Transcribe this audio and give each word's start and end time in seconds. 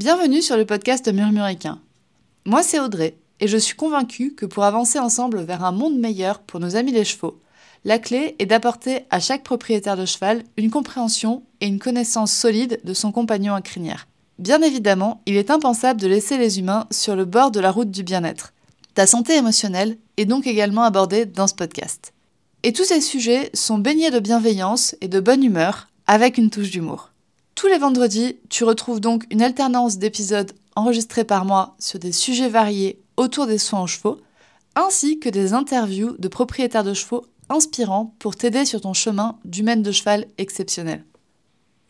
Bienvenue 0.00 0.40
sur 0.40 0.56
le 0.56 0.64
podcast 0.64 1.12
Murmuricain. 1.12 1.78
Moi 2.46 2.62
c'est 2.62 2.80
Audrey 2.80 3.18
et 3.38 3.46
je 3.46 3.58
suis 3.58 3.76
convaincue 3.76 4.34
que 4.34 4.46
pour 4.46 4.64
avancer 4.64 4.98
ensemble 4.98 5.42
vers 5.42 5.62
un 5.62 5.72
monde 5.72 5.98
meilleur 5.98 6.38
pour 6.38 6.58
nos 6.58 6.74
amis 6.74 6.92
les 6.92 7.04
chevaux, 7.04 7.38
la 7.84 7.98
clé 7.98 8.34
est 8.38 8.46
d'apporter 8.46 9.00
à 9.10 9.20
chaque 9.20 9.42
propriétaire 9.42 9.98
de 9.98 10.06
cheval 10.06 10.42
une 10.56 10.70
compréhension 10.70 11.42
et 11.60 11.66
une 11.66 11.78
connaissance 11.78 12.32
solide 12.32 12.80
de 12.82 12.94
son 12.94 13.12
compagnon 13.12 13.54
à 13.54 13.60
crinière. 13.60 14.08
Bien 14.38 14.62
évidemment, 14.62 15.20
il 15.26 15.36
est 15.36 15.50
impensable 15.50 16.00
de 16.00 16.08
laisser 16.08 16.38
les 16.38 16.58
humains 16.58 16.86
sur 16.90 17.14
le 17.14 17.26
bord 17.26 17.50
de 17.50 17.60
la 17.60 17.70
route 17.70 17.90
du 17.90 18.02
bien-être. 18.02 18.54
Ta 18.94 19.06
santé 19.06 19.34
émotionnelle 19.34 19.98
est 20.16 20.24
donc 20.24 20.46
également 20.46 20.84
abordée 20.84 21.26
dans 21.26 21.46
ce 21.46 21.54
podcast. 21.54 22.14
Et 22.62 22.72
tous 22.72 22.84
ces 22.84 23.02
sujets 23.02 23.50
sont 23.52 23.76
baignés 23.76 24.10
de 24.10 24.18
bienveillance 24.18 24.96
et 25.02 25.08
de 25.08 25.20
bonne 25.20 25.44
humeur 25.44 25.88
avec 26.06 26.38
une 26.38 26.48
touche 26.48 26.70
d'humour. 26.70 27.09
Tous 27.54 27.66
les 27.66 27.78
vendredis, 27.78 28.38
tu 28.48 28.64
retrouves 28.64 29.00
donc 29.00 29.26
une 29.30 29.42
alternance 29.42 29.98
d'épisodes 29.98 30.52
enregistrés 30.76 31.24
par 31.24 31.44
moi 31.44 31.74
sur 31.78 31.98
des 31.98 32.12
sujets 32.12 32.48
variés 32.48 33.02
autour 33.16 33.46
des 33.46 33.58
soins 33.58 33.82
aux 33.82 33.86
chevaux, 33.86 34.18
ainsi 34.74 35.18
que 35.18 35.28
des 35.28 35.52
interviews 35.52 36.16
de 36.18 36.28
propriétaires 36.28 36.84
de 36.84 36.94
chevaux 36.94 37.26
inspirants 37.48 38.14
pour 38.18 38.36
t'aider 38.36 38.64
sur 38.64 38.80
ton 38.80 38.94
chemin 38.94 39.38
d'humaine 39.44 39.82
de 39.82 39.92
cheval 39.92 40.26
exceptionnel. 40.38 41.04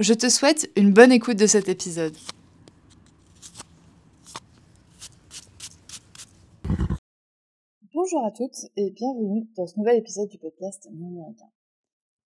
Je 0.00 0.14
te 0.14 0.28
souhaite 0.28 0.70
une 0.76 0.92
bonne 0.92 1.12
écoute 1.12 1.36
de 1.36 1.46
cet 1.46 1.68
épisode. 1.68 2.16
Bonjour 7.92 8.24
à 8.24 8.30
toutes 8.30 8.56
et 8.76 8.90
bienvenue 8.90 9.46
dans 9.56 9.66
ce 9.66 9.78
nouvel 9.78 9.98
épisode 9.98 10.28
du 10.30 10.38
podcast 10.38 10.88
Murmuricain. 10.90 11.50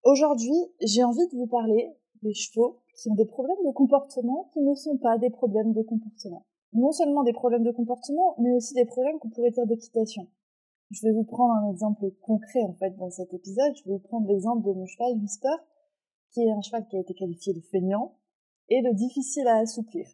Aujourd'hui, 0.04 0.54
j'ai 0.80 1.02
envie 1.02 1.26
de 1.32 1.36
vous 1.36 1.48
parler 1.48 1.88
des 2.22 2.32
chevaux 2.32 2.80
qui 2.96 3.10
ont 3.10 3.14
des 3.14 3.26
problèmes 3.26 3.62
de 3.64 3.72
comportement 3.72 4.50
qui 4.52 4.60
ne 4.60 4.74
sont 4.74 4.96
pas 4.98 5.18
des 5.18 5.30
problèmes 5.30 5.72
de 5.72 5.82
comportement. 5.82 6.46
Non 6.72 6.92
seulement 6.92 7.22
des 7.22 7.32
problèmes 7.32 7.62
de 7.62 7.70
comportement, 7.70 8.34
mais 8.38 8.52
aussi 8.52 8.74
des 8.74 8.84
problèmes 8.84 9.18
qu'on 9.18 9.30
pourrait 9.30 9.50
dire 9.50 9.66
d'équitation. 9.66 10.26
Je 10.90 11.06
vais 11.06 11.12
vous 11.12 11.24
prendre 11.24 11.54
un 11.54 11.70
exemple 11.70 12.10
concret 12.22 12.62
en 12.62 12.74
fait 12.74 12.96
dans 12.96 13.10
cet 13.10 13.32
épisode. 13.32 13.74
Je 13.76 13.84
vais 13.84 13.92
vous 13.92 13.98
prendre 13.98 14.26
l'exemple 14.28 14.66
de 14.66 14.72
mon 14.72 14.86
cheval 14.86 15.14
Whisper, 15.18 15.56
qui 16.32 16.42
est 16.42 16.50
un 16.50 16.60
cheval 16.60 16.86
qui 16.88 16.96
a 16.96 17.00
été 17.00 17.14
qualifié 17.14 17.52
de 17.52 17.60
feignant 17.60 18.16
et 18.68 18.82
de 18.82 18.90
difficile 18.92 19.46
à 19.48 19.58
assouplir. 19.58 20.06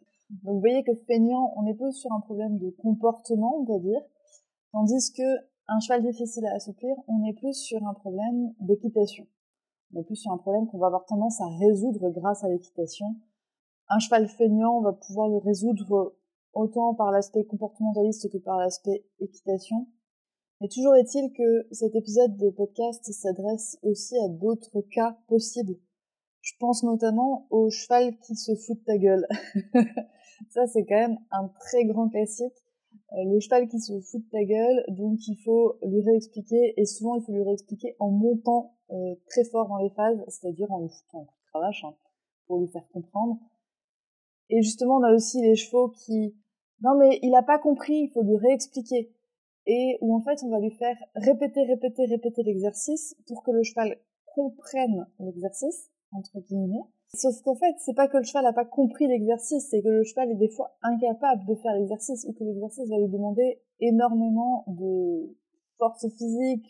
Donc 0.43 0.55
vous 0.55 0.59
voyez 0.59 0.83
que 0.83 0.95
feignant, 1.07 1.53
on 1.57 1.65
est 1.65 1.73
plus 1.73 1.93
sur 1.93 2.11
un 2.11 2.21
problème 2.21 2.57
de 2.57 2.69
comportement, 2.69 3.57
on 3.59 3.63
va 3.63 3.79
dire, 3.79 4.01
tandis 4.71 5.11
que 5.13 5.23
un 5.67 5.79
cheval 5.79 6.03
difficile 6.03 6.45
à 6.47 6.55
assouplir, 6.55 6.95
on 7.07 7.23
est 7.25 7.33
plus 7.33 7.53
sur 7.53 7.85
un 7.85 7.93
problème 7.93 8.53
d'équitation 8.59 9.27
on 9.93 9.99
est 9.99 10.03
plus 10.03 10.15
sur 10.15 10.31
un 10.31 10.37
problème 10.37 10.67
qu'on 10.67 10.77
va 10.77 10.87
avoir 10.87 11.05
tendance 11.05 11.41
à 11.41 11.47
résoudre 11.59 12.09
grâce 12.09 12.43
à 12.43 12.49
l'équitation. 12.49 13.07
Un 13.89 13.99
cheval 13.99 14.27
feignant, 14.27 14.77
on 14.77 14.81
va 14.81 14.93
pouvoir 14.93 15.27
le 15.27 15.37
résoudre 15.37 16.15
autant 16.53 16.93
par 16.93 17.11
l'aspect 17.11 17.43
comportementaliste 17.45 18.31
que 18.31 18.37
par 18.37 18.57
l'aspect 18.57 19.05
équitation. 19.19 19.87
Mais 20.61 20.67
toujours 20.67 20.95
est-il 20.95 21.31
que 21.33 21.67
cet 21.71 21.95
épisode 21.95 22.37
de 22.37 22.49
podcast 22.51 23.03
s'adresse 23.11 23.77
aussi 23.83 24.15
à 24.19 24.29
d'autres 24.29 24.81
cas 24.93 25.17
possibles. 25.27 25.75
Je 26.41 26.53
pense 26.59 26.83
notamment 26.83 27.47
au 27.49 27.69
cheval 27.69 28.17
qui 28.19 28.35
se 28.35 28.55
fout 28.55 28.77
de 28.79 28.83
ta 28.83 28.97
gueule. 28.97 29.27
Ça, 30.49 30.65
c'est 30.67 30.85
quand 30.85 30.95
même 30.95 31.17
un 31.31 31.47
très 31.59 31.85
grand 31.85 32.09
classique. 32.09 32.53
Euh, 33.13 33.23
le 33.25 33.39
cheval 33.39 33.67
qui 33.67 33.79
se 33.79 33.99
fout 33.99 34.23
de 34.23 34.29
ta 34.29 34.43
gueule, 34.43 34.85
donc 34.89 35.19
il 35.27 35.35
faut 35.43 35.77
lui 35.83 36.01
réexpliquer, 36.01 36.73
et 36.77 36.85
souvent 36.85 37.15
il 37.15 37.23
faut 37.23 37.31
lui 37.31 37.43
réexpliquer 37.43 37.95
en 37.99 38.09
montant 38.09 38.75
euh, 38.91 39.15
très 39.27 39.43
fort 39.43 39.67
dans 39.67 39.77
les 39.77 39.89
phases, 39.89 40.23
c'est-à-dire 40.27 40.71
en 40.71 40.81
lui 40.81 40.89
foutant 40.89 41.21
un 41.21 41.49
cravache, 41.49 41.83
hein, 41.83 41.93
pour 42.47 42.59
lui 42.59 42.67
faire 42.67 42.87
comprendre. 42.93 43.37
Et 44.49 44.61
justement, 44.61 44.97
on 44.97 45.03
a 45.03 45.13
aussi 45.13 45.41
les 45.41 45.55
chevaux 45.55 45.89
qui, 45.89 46.35
non 46.81 46.97
mais 46.97 47.19
il 47.21 47.33
a 47.35 47.43
pas 47.43 47.59
compris, 47.59 48.03
il 48.03 48.11
faut 48.11 48.23
lui 48.23 48.37
réexpliquer. 48.37 49.11
Et 49.67 49.97
où 50.01 50.15
en 50.15 50.21
fait 50.21 50.43
on 50.43 50.49
va 50.49 50.59
lui 50.59 50.71
faire 50.71 50.97
répéter, 51.15 51.63
répéter, 51.63 52.05
répéter 52.05 52.43
l'exercice 52.43 53.15
pour 53.27 53.43
que 53.43 53.51
le 53.51 53.63
cheval 53.63 53.97
comprenne 54.33 55.07
l'exercice, 55.19 55.91
entre 56.11 56.39
guillemets, 56.39 56.85
Sauf 57.13 57.41
qu'en 57.41 57.55
fait, 57.55 57.75
c'est 57.79 57.93
pas 57.93 58.07
que 58.07 58.17
le 58.17 58.23
cheval 58.23 58.45
n'a 58.45 58.53
pas 58.53 58.63
compris 58.63 59.05
l'exercice, 59.05 59.67
c'est 59.69 59.81
que 59.81 59.89
le 59.89 60.03
cheval 60.03 60.31
est 60.31 60.35
des 60.35 60.47
fois 60.47 60.77
incapable 60.81 61.45
de 61.45 61.55
faire 61.55 61.73
l'exercice 61.75 62.25
ou 62.25 62.31
que 62.31 62.43
l'exercice 62.43 62.87
va 62.87 62.97
lui 62.97 63.09
demander 63.09 63.61
énormément 63.81 64.63
de 64.67 65.35
force 65.77 66.07
physique 66.07 66.65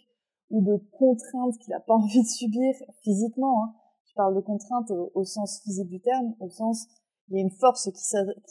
ou 0.52 0.62
de 0.62 0.78
contraintes 0.92 1.58
qu'il 1.58 1.72
n'a 1.72 1.80
pas 1.80 1.94
envie 1.96 2.22
de 2.22 2.28
subir 2.28 2.74
physiquement. 3.02 3.64
Hein. 3.64 3.74
Je 4.06 4.14
parle 4.14 4.36
de 4.36 4.42
contraintes 4.42 4.92
au, 4.92 5.24
sens 5.24 5.62
physique 5.64 5.88
du 5.88 6.02
terme, 6.02 6.36
au 6.40 6.50
sens 6.50 6.88
il 7.30 7.38
y 7.38 7.40
a 7.40 7.42
une 7.42 7.52
force 7.52 7.90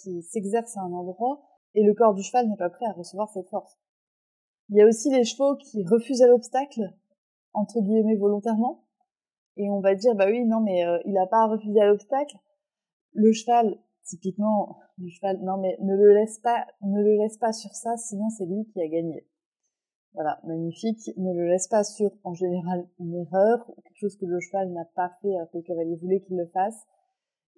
qui 0.03 0.23
s'exerce 0.23 0.77
à 0.79 0.81
un 0.81 0.93
endroit 0.93 1.43
et 1.75 1.85
le 1.85 1.93
corps 1.93 2.15
du 2.15 2.23
cheval 2.23 2.49
n'est 2.49 2.57
pas 2.57 2.71
prêt 2.71 2.87
à 2.87 2.93
recevoir 2.93 3.29
cette 3.29 3.49
force. 3.49 3.79
Il 4.71 4.77
y 4.77 4.81
a 4.81 4.87
aussi 4.87 5.11
les 5.11 5.25
chevaux 5.25 5.57
qui 5.57 5.85
refusent 5.85 6.23
à 6.23 6.29
l'obstacle, 6.29 6.81
entre 7.53 7.81
guillemets 7.81 8.17
volontairement, 8.17 8.85
et 9.57 9.69
on 9.69 9.81
va 9.81 9.95
dire 9.95 10.15
bah 10.15 10.27
oui 10.29 10.45
non 10.47 10.61
mais 10.61 10.87
euh, 10.87 10.99
il 11.05 11.17
a 11.19 11.27
pas 11.27 11.47
refusé 11.47 11.81
à 11.81 11.87
l'obstacle 11.87 12.37
le 13.13 13.33
cheval 13.33 13.79
typiquement 14.05 14.79
le 14.99 15.09
cheval 15.09 15.39
non 15.43 15.59
mais 15.59 15.77
ne 15.81 15.95
le 15.95 16.15
laisse 16.15 16.39
pas 16.39 16.67
ne 16.83 17.03
le 17.03 17.17
laisse 17.17 17.37
pas 17.37 17.53
sur 17.53 17.71
ça 17.73 17.97
sinon 17.97 18.31
c'est 18.31 18.47
lui 18.47 18.65
qui 18.73 18.81
a 18.81 18.89
gagné 18.89 19.27
voilà 20.15 20.41
magnifique 20.45 21.11
ne 21.17 21.33
le 21.33 21.49
laisse 21.49 21.69
pas 21.69 21.85
sur 21.85 22.11
en 22.25 22.35
général 22.35 22.87
une 22.99 23.15
erreur 23.15 23.67
quelque 23.67 23.99
chose 24.01 24.17
que 24.17 24.27
le 24.27 24.41
cheval 24.41 24.73
n'a 24.73 24.85
pas 24.95 25.13
fait 25.23 25.35
alors 25.35 25.51
que 25.51 25.59
le 25.59 25.63
cavalier 25.63 25.97
voulait 25.97 26.21
qu'il 26.21 26.37
le 26.37 26.47
fasse 26.47 26.87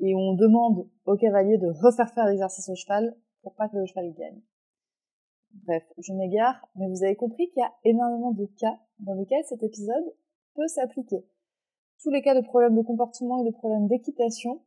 et 0.01 0.15
on 0.15 0.35
demande 0.35 0.89
au 1.07 1.17
cavalier 1.17 1.59
de 1.59 1.69
refaire 1.69 2.13
faire 2.13 2.27
l'exercice 2.27 2.69
au 2.69 2.75
cheval 2.75 3.17
pour 3.43 3.55
pas 3.55 3.69
que 3.69 3.77
le 3.77 3.87
cheval 3.87 4.13
gagne 4.13 4.41
bref 5.65 5.85
je 5.99 6.13
m'égare 6.13 6.69
mais 6.77 6.89
vous 6.89 7.03
avez 7.03 7.17
compris 7.17 7.49
qu'il 7.51 7.61
y 7.61 7.65
a 7.65 7.73
énormément 7.85 8.33
de 8.33 8.47
cas 8.59 8.79
dans 9.01 9.15
lesquels 9.15 9.45
cet 9.45 9.63
épisode 9.63 10.15
peut 10.55 10.69
s'appliquer 10.69 11.25
tous 12.03 12.11
les 12.11 12.23
cas 12.23 12.35
de 12.35 12.45
problèmes 12.45 12.77
de 12.77 12.83
comportement 12.83 13.43
et 13.43 13.47
de 13.47 13.55
problèmes 13.55 13.87
d'équitation, 13.87 14.61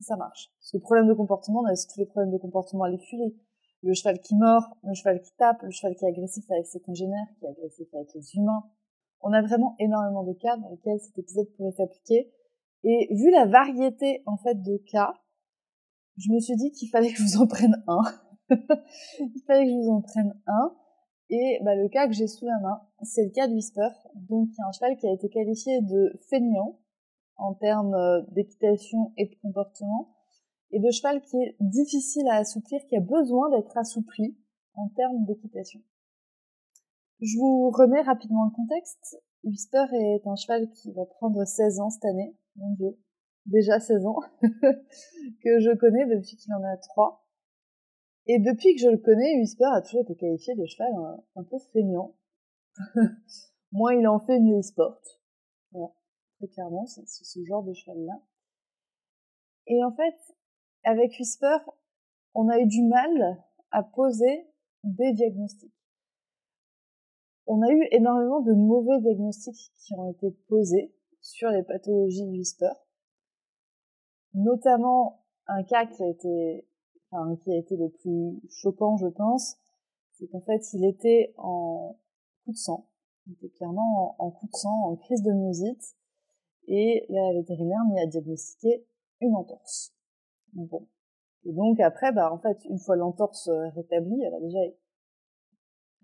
ça 0.00 0.16
marche. 0.16 0.50
Parce 0.58 0.72
que 0.72 0.78
problème 0.78 1.06
de 1.06 1.14
comportement, 1.14 1.60
on 1.60 1.66
a 1.66 1.72
aussi 1.72 1.86
tous 1.86 2.00
les 2.00 2.06
problèmes 2.06 2.32
de 2.32 2.38
comportement 2.38 2.84
à 2.84 2.90
l'écurie. 2.90 3.36
Le 3.82 3.94
cheval 3.94 4.18
qui 4.20 4.34
mord, 4.34 4.76
le 4.82 4.94
cheval 4.94 5.20
qui 5.20 5.32
tape, 5.36 5.62
le 5.62 5.70
cheval 5.70 5.94
qui 5.94 6.04
est 6.04 6.08
agressif 6.08 6.50
avec 6.50 6.66
ses 6.66 6.80
congénères, 6.80 7.26
qui 7.38 7.44
est 7.44 7.48
agressif 7.48 7.86
avec 7.94 8.12
les 8.14 8.34
humains. 8.34 8.64
On 9.20 9.32
a 9.32 9.42
vraiment 9.42 9.76
énormément 9.78 10.24
de 10.24 10.32
cas 10.32 10.56
dans 10.56 10.68
lesquels 10.68 11.00
cet 11.00 11.18
épisode 11.18 11.48
pourrait 11.56 11.72
s'appliquer. 11.72 12.32
Et 12.84 13.08
vu 13.10 13.30
la 13.30 13.46
variété, 13.46 14.22
en 14.26 14.36
fait, 14.36 14.54
de 14.62 14.76
cas, 14.90 15.14
je 16.16 16.30
me 16.32 16.40
suis 16.40 16.56
dit 16.56 16.72
qu'il 16.72 16.88
fallait 16.88 17.12
que 17.12 17.18
je 17.18 17.22
vous 17.22 17.42
en 17.42 17.46
prenne 17.46 17.82
un. 17.86 18.02
il 18.50 19.42
fallait 19.46 19.64
que 19.64 19.70
je 19.70 19.76
vous 19.76 19.90
en 19.90 20.00
prenne 20.00 20.40
un. 20.46 20.74
Et 21.30 21.60
bah, 21.62 21.74
le 21.74 21.88
cas 21.88 22.06
que 22.06 22.14
j'ai 22.14 22.26
sous 22.26 22.46
la 22.46 22.58
main, 22.60 22.80
c'est 23.02 23.24
le 23.24 23.30
cas 23.30 23.46
de 23.46 23.52
Whisper, 23.52 23.88
donc 24.14 24.50
qui 24.50 24.60
est 24.60 24.64
un 24.64 24.72
cheval 24.72 24.96
qui 24.96 25.06
a 25.06 25.12
été 25.12 25.28
qualifié 25.28 25.80
de 25.82 26.18
feignant 26.30 26.78
en 27.36 27.54
termes 27.54 27.94
euh, 27.94 28.22
d'équitation 28.32 29.12
et 29.16 29.26
de 29.26 29.34
comportement, 29.42 30.08
et 30.70 30.80
de 30.80 30.90
cheval 30.90 31.22
qui 31.22 31.36
est 31.36 31.56
difficile 31.60 32.28
à 32.28 32.36
assouplir, 32.36 32.80
qui 32.86 32.96
a 32.96 33.00
besoin 33.00 33.50
d'être 33.50 33.76
assoupli 33.76 34.36
en 34.74 34.88
termes 34.90 35.24
d'équitation. 35.24 35.80
Je 37.20 37.36
vous 37.38 37.70
remets 37.70 38.02
rapidement 38.02 38.44
le 38.44 38.54
contexte. 38.54 39.20
Whisper 39.44 39.86
est 39.92 40.26
un 40.26 40.36
cheval 40.36 40.70
qui 40.70 40.92
va 40.92 41.04
prendre 41.06 41.44
16 41.44 41.80
ans 41.80 41.90
cette 41.90 42.04
année, 42.04 42.36
mon 42.56 42.72
dieu, 42.74 42.98
déjà 43.46 43.80
16 43.80 44.06
ans, 44.06 44.20
que 44.42 45.60
je 45.60 45.76
connais 45.76 46.06
depuis 46.06 46.36
qu'il 46.36 46.52
en 46.54 46.62
a 46.62 46.76
3. 46.76 47.24
Et 48.26 48.38
depuis 48.38 48.74
que 48.74 48.82
je 48.82 48.88
le 48.88 48.98
connais, 48.98 49.36
Whisper 49.36 49.64
a 49.72 49.80
toujours 49.80 50.02
été 50.02 50.14
qualifié 50.14 50.54
de 50.54 50.66
cheval 50.66 50.92
un, 51.34 51.42
peu 51.44 51.58
feignant. 51.72 52.14
Moins 53.72 53.94
il 53.94 54.06
en 54.06 54.20
fait, 54.20 54.38
mieux 54.38 54.58
il 54.58 54.64
se. 54.64 54.72
Voilà, 55.72 55.92
très 56.36 56.48
clairement, 56.48 56.86
c'est 56.86 57.06
ce 57.06 57.44
genre 57.44 57.64
de 57.64 57.72
cheval-là. 57.72 58.20
Et 59.66 59.82
en 59.82 59.92
fait, 59.92 60.16
avec 60.88 61.12
Whisper, 61.18 61.58
on 62.34 62.48
a 62.48 62.58
eu 62.58 62.66
du 62.66 62.82
mal 62.82 63.44
à 63.70 63.82
poser 63.82 64.46
des 64.84 65.12
diagnostics. 65.12 65.74
On 67.46 67.60
a 67.60 67.70
eu 67.70 67.86
énormément 67.90 68.40
de 68.40 68.52
mauvais 68.54 68.98
diagnostics 69.00 69.70
qui 69.78 69.94
ont 69.94 70.10
été 70.10 70.30
posés 70.48 70.94
sur 71.20 71.50
les 71.50 71.62
pathologies 71.62 72.24
de 72.24 72.30
Whisper. 72.30 72.72
Notamment 74.32 75.24
un 75.46 75.62
cas 75.62 75.84
qui 75.84 76.02
a 76.02 76.08
été 76.08 76.66
enfin, 77.10 77.36
qui 77.36 77.52
a 77.52 77.58
été 77.58 77.76
le 77.76 77.90
plus 77.90 78.40
choquant, 78.48 78.96
je 78.96 79.08
pense, 79.08 79.58
c'est 80.12 80.26
qu'en 80.28 80.40
fait, 80.40 80.72
il 80.72 80.86
était 80.86 81.34
en 81.36 81.98
coup 82.44 82.52
de 82.52 82.56
sang. 82.56 82.88
Il 83.26 83.34
était 83.34 83.50
clairement 83.50 84.16
en, 84.18 84.30
coup 84.30 84.46
de 84.46 84.56
sang, 84.56 84.84
en 84.84 84.96
crise 84.96 85.22
de 85.22 85.32
myosite. 85.32 85.96
Et 86.66 87.04
la 87.10 87.32
vétérinaire 87.34 87.84
m'y 87.90 88.00
a 88.00 88.06
diagnostiqué 88.06 88.86
une 89.20 89.34
entorse. 89.34 89.97
Bon. 90.54 90.86
Et 91.44 91.52
donc 91.52 91.80
après, 91.80 92.12
bah 92.12 92.32
en 92.32 92.38
fait, 92.38 92.58
une 92.64 92.78
fois 92.78 92.96
l'entorse 92.96 93.48
euh, 93.48 93.68
rétablie, 93.70 94.24
alors 94.24 94.40
déjà, 94.40 94.58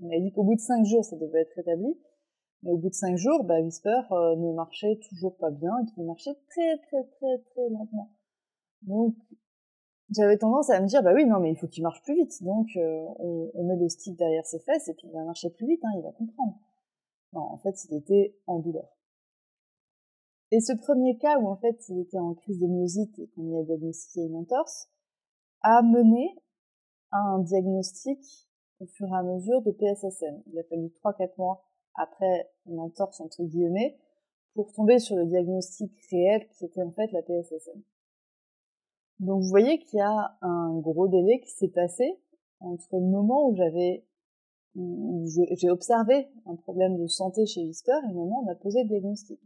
on 0.01 0.09
m'a 0.09 0.19
dit 0.19 0.33
qu'au 0.33 0.45
bout 0.45 0.55
de 0.55 0.61
cinq 0.61 0.85
jours, 0.85 1.05
ça 1.05 1.17
devait 1.17 1.41
être 1.41 1.55
rétabli. 1.55 1.99
Mais 2.63 2.71
au 2.71 2.79
bout 2.79 2.89
de 2.89 2.95
cinq 2.95 3.17
jours, 3.17 3.45
bah, 3.45 3.61
Whisper 3.61 4.01
euh, 4.13 4.37
ne 4.37 4.53
marchait 4.55 4.99
toujours 5.09 5.37
pas 5.37 5.51
bien 5.51 5.73
et 5.83 5.87
qu'il 5.93 6.05
marchait 6.05 6.35
très 6.49 6.79
très 6.79 7.05
très 7.05 7.39
très 7.39 7.69
lentement. 7.69 8.11
Donc 8.83 9.15
j'avais 10.11 10.39
tendance 10.39 10.71
à 10.71 10.81
me 10.81 10.87
dire, 10.87 11.03
bah 11.03 11.13
oui, 11.15 11.27
non, 11.27 11.41
mais 11.41 11.51
il 11.51 11.57
faut 11.57 11.67
qu'il 11.67 11.83
marche 11.83 12.03
plus 12.03 12.15
vite. 12.15 12.43
Donc, 12.43 12.69
euh, 12.77 13.05
on, 13.19 13.51
on, 13.55 13.65
met 13.65 13.77
le 13.77 13.89
stick 13.89 14.17
derrière 14.17 14.47
ses 14.47 14.61
fesses 14.61 14.89
et 14.89 14.95
puis 14.95 15.09
il 15.09 15.13
va 15.13 15.25
marcher 15.25 15.51
plus 15.51 15.67
vite, 15.67 15.81
hein, 15.85 15.91
il 15.97 16.03
va 16.03 16.13
comprendre. 16.13 16.59
Non, 17.33 17.41
en 17.41 17.59
fait, 17.59 17.75
il 17.85 17.97
était 17.97 18.37
en 18.47 18.59
douleur. 18.59 18.89
Et 20.55 20.61
ce 20.61 20.73
premier 20.73 21.19
cas 21.19 21.37
où, 21.41 21.49
en 21.49 21.57
fait, 21.57 21.77
il 21.89 21.99
était 21.99 22.21
en 22.21 22.33
crise 22.33 22.61
de 22.61 22.69
myosite 22.69 23.19
et 23.19 23.27
qu'on 23.35 23.43
lui 23.43 23.57
a 23.59 23.65
diagnostiqué 23.65 24.21
une 24.21 24.37
entorse, 24.37 24.89
a 25.63 25.83
mené 25.83 26.39
à 27.11 27.19
un 27.19 27.41
diagnostic 27.41 28.21
au 28.79 28.87
fur 28.87 29.09
et 29.09 29.17
à 29.17 29.25
mesure 29.25 29.63
de 29.63 29.73
PSSM. 29.73 30.45
Il 30.47 30.59
a 30.61 30.63
fallu 30.63 30.93
3-4 31.03 31.33
mois 31.39 31.65
après 31.97 32.53
une 32.67 32.79
entorse, 32.79 33.21
entre 33.21 33.43
guillemets, 33.43 33.99
pour 34.55 34.73
tomber 34.73 35.01
sur 35.01 35.17
le 35.17 35.25
diagnostic 35.25 35.91
réel 36.13 36.47
qui 36.51 36.67
était 36.67 36.85
en 36.85 36.93
fait 36.93 37.11
la 37.11 37.23
PSSM. 37.23 37.83
Donc 39.19 39.43
vous 39.43 39.49
voyez 39.49 39.81
qu'il 39.81 39.99
y 39.99 40.03
a 40.03 40.39
un 40.41 40.79
gros 40.79 41.09
délai 41.09 41.41
qui 41.41 41.51
s'est 41.51 41.67
passé 41.67 42.21
entre 42.61 42.95
le 42.95 43.09
moment 43.09 43.49
où 43.49 43.57
j'avais 43.57 44.07
j'ai 44.77 45.71
observé 45.71 46.29
un 46.47 46.55
problème 46.55 46.97
de 46.97 47.09
santé 47.09 47.45
chez 47.45 47.65
Whisper 47.65 47.99
et 48.05 48.09
le 48.09 48.15
moment 48.15 48.43
où 48.43 48.49
on 48.49 48.53
a 48.53 48.55
posé 48.55 48.85
le 48.85 48.89
diagnostic. 48.89 49.41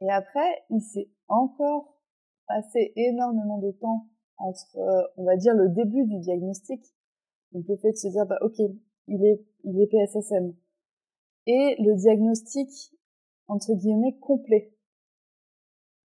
Et 0.00 0.10
après, 0.10 0.64
il 0.70 0.80
s'est 0.80 1.10
encore 1.28 1.98
passé 2.46 2.92
énormément 2.96 3.58
de 3.58 3.72
temps 3.72 4.06
entre, 4.38 4.78
on 5.16 5.24
va 5.24 5.36
dire, 5.36 5.54
le 5.54 5.68
début 5.68 6.04
du 6.04 6.18
diagnostic, 6.18 6.82
donc 7.52 7.66
le 7.68 7.76
fait 7.76 7.92
de 7.92 7.96
se 7.96 8.08
dire, 8.08 8.26
bah 8.26 8.38
ok, 8.42 8.58
il 9.08 9.24
est, 9.24 9.44
il 9.64 9.80
est 9.80 9.86
PSSM, 9.86 10.54
et 11.46 11.76
le 11.78 11.96
diagnostic, 11.96 12.68
entre 13.46 13.74
guillemets, 13.74 14.18
complet. 14.18 14.72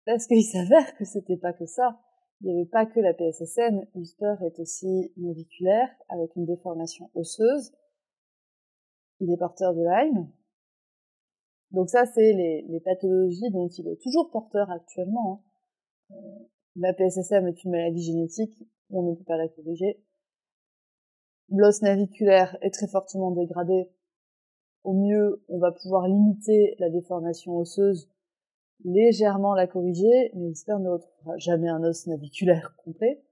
Parce 0.06 0.28
qu'il 0.28 0.44
s'avère 0.44 0.96
que 0.96 1.06
c'était 1.06 1.38
pas 1.38 1.54
que 1.54 1.66
ça. 1.66 2.00
Il 2.42 2.48
n'y 2.48 2.60
avait 2.60 2.70
pas 2.70 2.86
que 2.86 3.00
la 3.00 3.14
PSSM. 3.14 3.86
Whisper 3.96 4.36
est 4.42 4.60
aussi 4.60 5.12
naviculaire, 5.18 5.90
avec 6.10 6.36
une 6.36 6.46
déformation 6.46 7.10
osseuse. 7.16 7.74
Il 9.22 9.32
est 9.32 9.38
porteur 9.38 9.74
de 9.74 9.82
Lyme. 9.82 10.30
Donc 11.74 11.90
ça, 11.90 12.06
c'est 12.06 12.34
les, 12.34 12.80
pathologies 12.80 13.50
dont 13.52 13.68
il 13.68 13.88
est 13.88 14.02
toujours 14.02 14.30
porteur 14.30 14.70
actuellement. 14.70 15.44
Hein. 16.12 16.16
Euh, 16.16 16.46
la 16.76 16.94
PSSM 16.94 17.48
est 17.48 17.64
une 17.64 17.72
maladie 17.72 18.04
génétique, 18.04 18.64
on 18.90 19.04
ne 19.04 19.16
peut 19.16 19.24
pas 19.24 19.38
la 19.38 19.48
corriger. 19.48 20.00
L'os 21.50 21.82
naviculaire 21.82 22.58
est 22.62 22.74
très 22.74 22.88
fortement 22.88 23.32
dégradé. 23.32 23.90
Au 24.84 24.94
mieux, 24.94 25.44
on 25.50 25.60
va 25.60 25.72
pouvoir 25.72 26.08
limiter 26.08 26.76
la 26.80 26.90
déformation 26.90 27.58
osseuse 27.58 28.10
légèrement 28.86 29.54
la 29.56 29.68
corriger, 29.68 30.32
mais 30.36 30.50
l'espère 30.50 30.80
ne 30.80 30.90
retrouvera 30.90 31.38
jamais 31.38 31.70
un 31.70 31.84
os 31.84 32.08
naviculaire 32.08 32.76
complet. 32.84 33.24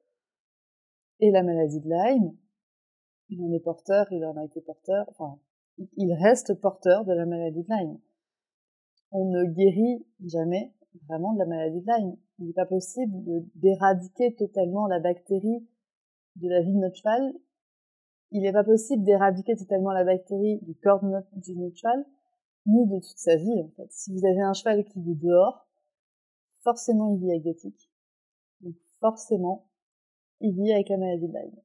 Et 1.19 1.31
la 1.31 1.43
maladie 1.43 1.79
de 1.79 1.89
Lyme, 1.89 2.35
il 3.29 3.41
en 3.43 3.51
est 3.51 3.59
porteur, 3.59 4.07
il 4.11 4.25
en 4.25 4.37
a 4.37 4.45
été 4.45 4.61
porteur, 4.61 5.05
enfin, 5.09 5.39
il 5.97 6.13
reste 6.13 6.53
porteur 6.55 7.05
de 7.05 7.13
la 7.13 7.25
maladie 7.25 7.63
de 7.63 7.69
Lyme. 7.69 7.99
On 9.11 9.25
ne 9.25 9.43
guérit 9.43 10.05
jamais 10.25 10.73
vraiment 11.07 11.33
de 11.33 11.39
la 11.39 11.45
maladie 11.45 11.81
de 11.81 11.85
Lyme. 11.85 12.17
Il 12.39 12.47
n'est 12.47 12.53
pas 12.53 12.65
possible 12.65 13.13
d'éradiquer 13.55 14.35
totalement 14.35 14.87
la 14.87 14.99
bactérie 14.99 15.67
de 16.37 16.49
la 16.49 16.61
vie 16.61 16.71
de 16.71 16.79
notre 16.79 16.95
cheval. 16.95 17.33
Il 18.31 18.43
n'est 18.43 18.53
pas 18.53 18.63
possible 18.63 19.03
d'éradiquer 19.03 19.55
totalement 19.55 19.91
la 19.91 20.05
bactérie 20.05 20.59
du 20.61 20.75
corps 20.75 21.03
de 21.03 21.09
notre, 21.09 21.27
cheval 21.75 22.05
ni 22.65 22.87
de 22.87 22.99
toute 22.99 23.17
sa 23.17 23.35
vie 23.35 23.61
en 23.61 23.69
fait. 23.75 23.91
Si 23.91 24.13
vous 24.13 24.25
avez 24.25 24.41
un 24.41 24.53
cheval 24.53 24.85
qui 24.85 25.01
vit 25.01 25.15
dehors, 25.15 25.67
forcément 26.63 27.13
il 27.13 27.19
vit 27.19 27.31
avec 27.31 27.43
des. 27.43 27.55
Donc 28.61 28.75
forcément, 28.99 29.67
il 30.39 30.55
vit 30.55 30.71
avec 30.71 30.89
la 30.89 30.97
maladie 30.97 31.27
de 31.27 31.33
Lyme. 31.33 31.55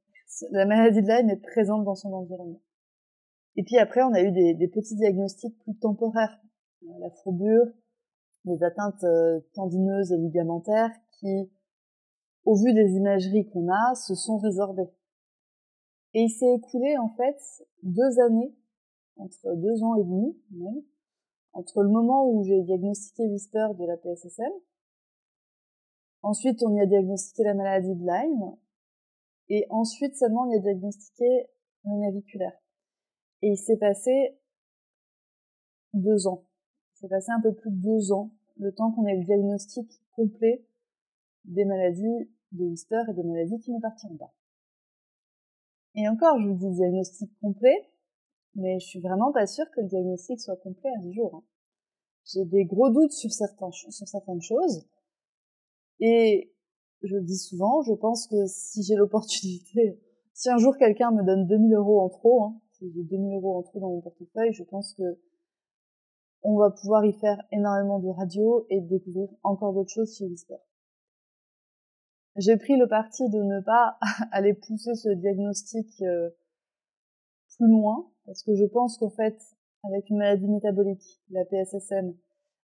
La 0.51 0.67
maladie 0.67 1.03
de 1.03 1.07
Lyme 1.07 1.31
est 1.31 1.37
présente 1.37 1.85
dans 1.85 1.95
son 1.95 2.13
environnement. 2.13 2.63
Et 3.55 3.63
puis 3.63 3.79
après, 3.79 4.03
on 4.03 4.13
a 4.13 4.23
eu 4.23 4.33
des 4.33 4.69
petits 4.69 4.97
diagnostics 4.97 5.57
plus 5.61 5.77
temporaires. 5.79 6.41
Euh, 6.87 6.99
la 7.01 7.11
fourbure, 7.11 7.67
des 8.45 8.63
atteintes 8.63 9.03
euh, 9.05 9.41
tendineuses 9.55 10.13
et 10.13 10.17
ligamentaires 10.17 10.93
qui, 11.19 11.51
au 12.45 12.55
vu 12.55 12.73
des 12.75 12.93
imageries 12.93 13.49
qu'on 13.49 13.69
a, 13.69 13.95
se 13.95 14.15
sont 14.15 14.39
résorbées. 14.39 14.91
Et 16.15 16.23
il 16.23 16.31
s'est 16.31 16.55
écoulé 16.55 16.97
en 16.99 17.09
fait 17.11 17.39
deux 17.83 18.21
années 18.21 18.55
entre 19.17 19.55
deux 19.55 19.83
ans 19.83 19.97
et 19.97 20.05
demi 20.05 20.39
même, 20.51 20.83
entre 21.53 21.83
le 21.83 21.89
moment 21.89 22.29
où 22.29 22.45
j'ai 22.45 22.63
diagnostiqué 22.63 23.27
Whisper 23.27 23.69
de 23.79 23.87
la 23.87 23.97
PSSM, 23.97 24.53
ensuite 26.23 26.63
on 26.63 26.75
y 26.75 26.81
a 26.81 26.87
diagnostiqué 26.87 27.45
la 27.45 27.55
maladie 27.55 27.95
de 27.95 28.07
Lyme, 28.07 28.57
et 29.49 29.67
ensuite 29.71 30.17
seulement 30.17 30.43
on 30.43 30.53
y 30.53 30.57
a 30.57 30.61
diagnostiqué 30.61 31.49
le 31.85 32.01
naviculaire. 32.01 32.59
Et 33.43 33.49
il 33.49 33.57
s'est 33.57 33.79
passé 33.79 34.39
deux 35.95 36.27
ans. 36.27 36.45
Il 36.97 37.01
s'est 37.01 37.09
passé 37.09 37.31
un 37.31 37.43
peu 37.43 37.53
plus 37.53 37.71
de 37.71 37.77
deux 37.77 38.13
ans, 38.13 38.33
le 38.57 38.73
temps 38.73 38.91
qu'on 38.91 39.05
ait 39.05 39.17
le 39.17 39.25
diagnostic 39.25 39.87
complet 40.13 40.65
des 41.45 41.67
maladies 41.67 42.31
de 42.53 42.65
Whisper 42.65 43.03
et 43.11 43.13
des 43.13 43.23
maladies 43.23 43.59
qui 43.59 43.71
ne 43.71 43.81
partiront 43.81 44.17
pas. 44.17 44.33
Et 45.95 46.09
encore, 46.09 46.41
je 46.41 46.49
vous 46.49 46.55
dis 46.55 46.71
diagnostic 46.71 47.31
complet, 47.41 47.91
mais 48.55 48.81
je 48.81 48.87
suis 48.87 49.01
vraiment 49.01 49.31
pas 49.31 49.47
sûre 49.47 49.71
que 49.73 49.83
le 49.83 49.89
diagnostic 49.89 50.41
soit 50.41 50.57
complet 50.57 50.89
à 50.99 51.03
ce 51.03 51.13
jour. 51.13 51.35
Hein. 51.35 51.45
J'ai 52.25 52.47
des 52.47 52.65
gros 52.65 52.89
doutes 52.89 53.13
sur, 53.13 53.31
certains, 53.31 53.71
sur 53.71 54.09
certaines 54.09 54.41
choses, 54.41 54.89
et 56.01 56.51
je 57.03 57.15
le 57.15 57.23
dis 57.23 57.37
souvent, 57.37 57.83
je 57.83 57.93
pense 57.93 58.27
que 58.27 58.47
si 58.47 58.83
j'ai 58.83 58.95
l'opportunité, 58.95 60.01
si 60.33 60.49
un 60.49 60.57
jour 60.57 60.79
quelqu'un 60.79 61.11
me 61.11 61.23
donne 61.23 61.47
2000 61.47 61.75
euros 61.75 62.01
en 62.01 62.09
trop, 62.09 62.45
hein, 62.45 62.61
si 62.73 62.91
j'ai 62.91 63.03
2000 63.03 63.37
euros 63.37 63.59
en 63.59 63.63
trop 63.63 63.81
dans 63.81 63.91
mon 63.91 64.01
portefeuille, 64.01 64.55
je 64.55 64.63
pense 64.63 64.95
que 64.95 65.19
on 66.43 66.57
va 66.57 66.71
pouvoir 66.71 67.05
y 67.05 67.13
faire 67.13 67.43
énormément 67.51 67.99
de 67.99 68.09
radio 68.09 68.67
et 68.71 68.81
découvrir 68.81 69.29
encore 69.43 69.73
d'autres 69.73 69.93
choses 69.93 70.17
chez 70.17 70.25
Whisper. 70.27 70.57
J'ai 72.37 72.57
pris 72.57 72.77
le 72.77 72.87
parti 72.87 73.29
de 73.31 73.43
ne 73.43 73.61
pas 73.61 73.99
aller 74.33 74.55
pousser 74.55 74.95
ce 74.95 75.09
diagnostic 75.09 76.03
euh, 76.03 76.31
plus 77.57 77.69
loin, 77.69 78.11
parce 78.27 78.43
que 78.43 78.55
je 78.55 78.65
pense 78.65 78.99
qu'en 78.99 79.11
fait, 79.11 79.39
avec 79.85 80.11
une 80.11 80.19
maladie 80.19 80.49
métabolique, 80.49 81.23
la 81.31 81.45
PSSM, 81.45 82.15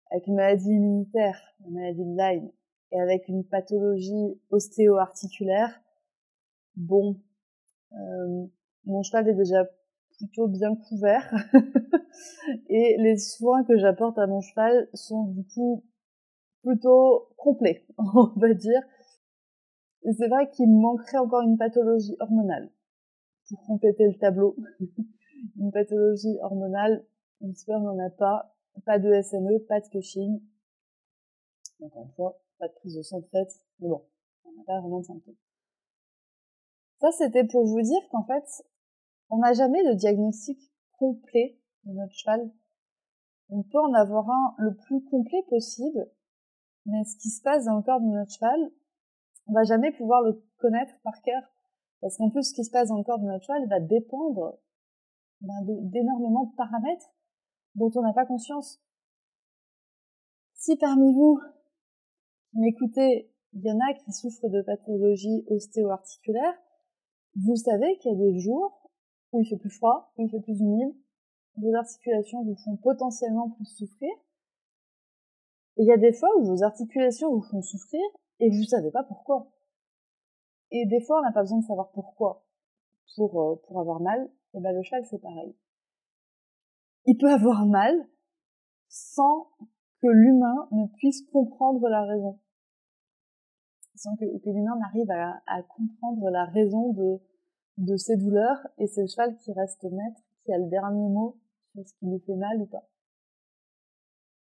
avec 0.09 0.27
une 0.27 0.35
maladie 0.35 0.71
immunitaire, 0.71 1.39
la 1.61 1.69
maladie 1.69 2.03
de 2.03 2.17
Lyme, 2.17 2.51
et 2.91 2.99
avec 2.99 3.27
une 3.29 3.45
pathologie 3.45 4.41
ostéo-articulaire, 4.49 5.81
bon, 6.75 7.21
euh, 7.93 8.45
mon 8.85 9.03
cheval 9.03 9.29
est 9.29 9.35
déjà 9.35 9.65
plutôt 10.21 10.47
bien 10.47 10.75
couvert 10.75 11.33
et 12.69 12.95
les 12.99 13.17
soins 13.17 13.63
que 13.63 13.77
j'apporte 13.77 14.17
à 14.19 14.27
mon 14.27 14.41
cheval 14.41 14.87
sont 14.93 15.25
du 15.25 15.43
coup 15.45 15.83
plutôt 16.61 17.29
complets, 17.37 17.85
on 17.97 18.27
va 18.35 18.53
dire. 18.53 18.81
C'est 20.03 20.27
vrai 20.27 20.49
qu'il 20.51 20.67
me 20.69 20.79
manquerait 20.79 21.17
encore 21.17 21.41
une 21.41 21.57
pathologie 21.57 22.15
hormonale 22.19 22.71
pour 23.49 23.63
compléter 23.65 24.07
le 24.07 24.17
tableau. 24.17 24.55
une 25.59 25.71
pathologie 25.71 26.37
hormonale, 26.41 27.05
Whisper 27.41 27.79
n'en 27.79 27.97
a 27.99 28.09
pas, 28.09 28.55
pas 28.85 28.99
de 28.99 29.21
SME, 29.21 29.59
pas 29.67 29.79
de 29.79 29.87
Cushing. 29.87 30.41
Encore 31.81 32.03
une 32.03 32.11
fois, 32.11 32.39
pas 32.59 32.67
de 32.67 32.73
prise 32.73 32.95
de 32.95 33.01
sang 33.01 33.19
de 33.19 33.27
fait, 33.27 33.47
mais 33.79 33.89
bon, 33.89 34.03
on 34.45 34.51
n'a 34.51 34.63
pas 34.65 34.79
vraiment 34.79 34.99
de 34.99 35.05
symptômes. 35.05 35.35
Ça, 36.99 37.11
c'était 37.11 37.45
pour 37.45 37.65
vous 37.65 37.81
dire 37.81 38.01
qu'en 38.11 38.23
fait, 38.23 38.45
on 39.31 39.37
n'a 39.37 39.53
jamais 39.53 39.83
de 39.83 39.93
diagnostic 39.93 40.59
complet 40.99 41.57
de 41.85 41.93
notre 41.93 42.13
cheval. 42.13 42.51
On 43.49 43.63
peut 43.63 43.79
en 43.79 43.93
avoir 43.93 44.29
un 44.29 44.55
le 44.57 44.75
plus 44.75 45.03
complet 45.05 45.43
possible, 45.49 46.09
mais 46.85 47.03
ce 47.03 47.17
qui 47.17 47.29
se 47.29 47.41
passe 47.41 47.65
dans 47.65 47.77
le 47.77 47.83
corps 47.83 48.01
de 48.01 48.05
notre 48.05 48.31
cheval, 48.31 48.71
on 49.47 49.53
va 49.53 49.63
jamais 49.63 49.91
pouvoir 49.91 50.21
le 50.21 50.43
connaître 50.59 50.93
par 51.03 51.19
cœur 51.21 51.41
parce 52.01 52.17
qu'en 52.17 52.29
plus, 52.29 52.49
ce 52.49 52.53
qui 52.53 52.65
se 52.65 52.71
passe 52.71 52.89
dans 52.89 52.97
le 52.97 53.03
corps 53.03 53.19
de 53.19 53.25
notre 53.25 53.45
cheval 53.45 53.67
va 53.69 53.79
dépendre 53.79 54.57
ben, 55.41 55.53
d'énormément 55.63 56.45
de, 56.45 56.55
paramètres 56.55 57.13
dont 57.75 57.91
on 57.95 58.01
n'a 58.01 58.13
pas 58.13 58.25
conscience. 58.25 58.81
Si 60.55 60.75
parmi 60.77 61.13
vous 61.13 61.39
m'écoutez, 62.53 63.31
il 63.53 63.63
y 63.63 63.71
en 63.71 63.79
a 63.79 63.93
qui 63.93 64.11
souffrent 64.11 64.49
de 64.49 64.61
pathologies 64.61 65.45
ostéo-articulaires, 65.47 66.57
vous 67.35 67.55
savez 67.55 67.97
qu'il 67.99 68.11
y 68.11 68.15
a 68.15 68.17
des 68.17 68.39
jours 68.39 68.80
où 69.31 69.41
il 69.41 69.47
fait 69.47 69.57
plus 69.57 69.69
froid, 69.69 70.11
où 70.17 70.23
il 70.23 70.29
fait 70.29 70.41
plus 70.41 70.59
humide, 70.59 70.95
vos 71.57 71.73
articulations 71.75 72.43
vous 72.43 72.55
font 72.55 72.77
potentiellement 72.77 73.49
plus 73.51 73.65
souffrir. 73.65 74.11
Et 75.77 75.83
il 75.83 75.87
y 75.87 75.91
a 75.91 75.97
des 75.97 76.13
fois 76.13 76.29
où 76.37 76.45
vos 76.45 76.63
articulations 76.63 77.33
vous 77.33 77.41
font 77.41 77.61
souffrir 77.61 78.01
et 78.39 78.49
vous 78.49 78.63
savez 78.63 78.91
pas 78.91 79.03
pourquoi. 79.03 79.51
Et 80.71 80.85
des 80.85 81.01
fois, 81.01 81.19
on 81.19 81.23
n'a 81.23 81.31
pas 81.31 81.41
besoin 81.41 81.59
de 81.59 81.65
savoir 81.65 81.91
pourquoi 81.91 82.45
pour, 83.15 83.41
euh, 83.41 83.55
pour 83.67 83.79
avoir 83.79 83.99
mal. 83.99 84.29
Et 84.53 84.59
ben 84.59 84.73
le 84.73 84.83
cheval, 84.83 85.05
c'est 85.05 85.19
pareil. 85.19 85.55
Il 87.05 87.17
peut 87.17 87.31
avoir 87.31 87.65
mal 87.65 88.07
sans 88.87 89.49
que 90.01 90.07
l'humain 90.07 90.67
ne 90.71 90.87
puisse 90.97 91.23
comprendre 91.31 91.87
la 91.87 92.03
raison. 92.03 92.39
sans 93.95 94.15
que, 94.15 94.25
l'humain 94.49 94.75
n'arrive 94.77 95.09
à, 95.11 95.63
comprendre 95.63 96.29
la 96.29 96.45
raison 96.45 96.93
de, 96.93 97.19
de 97.81 97.97
ses 97.97 98.15
douleurs, 98.15 98.67
et 98.77 98.87
c'est 98.87 99.01
le 99.01 99.07
cheval 99.07 99.35
qui 99.37 99.51
reste 99.53 99.83
maître, 99.83 100.21
qui 100.45 100.53
a 100.53 100.57
le 100.57 100.67
dernier 100.67 101.09
mot 101.09 101.37
sur 101.73 101.87
ce 101.87 101.93
qui 101.95 102.05
lui 102.05 102.19
fait 102.19 102.35
mal 102.35 102.61
ou 102.61 102.67
pas. 102.67 102.87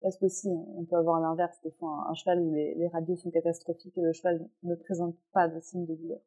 Parce 0.01 0.17
que 0.17 0.27
si, 0.27 0.49
on 0.49 0.83
peut 0.83 0.97
avoir 0.97 1.21
l'inverse, 1.21 1.57
des 1.63 1.71
fois 1.71 2.07
un, 2.09 2.13
cheval 2.13 2.41
où 2.41 2.53
les, 2.53 2.87
radios 2.87 3.15
sont 3.15 3.31
catastrophiques 3.31 3.97
et 3.97 4.01
le 4.01 4.11
cheval 4.11 4.49
ne 4.63 4.75
présente 4.75 5.15
pas 5.31 5.47
de 5.47 5.59
signes 5.61 5.85
de 5.85 5.95
douleur. 5.95 6.19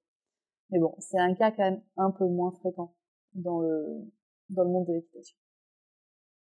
Mais 0.71 0.79
bon, 0.79 0.95
c'est 0.99 1.19
un 1.19 1.35
cas 1.35 1.51
quand 1.51 1.65
même 1.65 1.83
un 1.97 2.11
peu 2.11 2.27
moins 2.27 2.53
fréquent 2.53 2.95
dans 3.35 3.61
le, 3.61 4.11
dans 4.49 4.65
le 4.65 4.71
monde 4.71 4.87
de 4.87 4.95
l'équitation. 4.95 5.37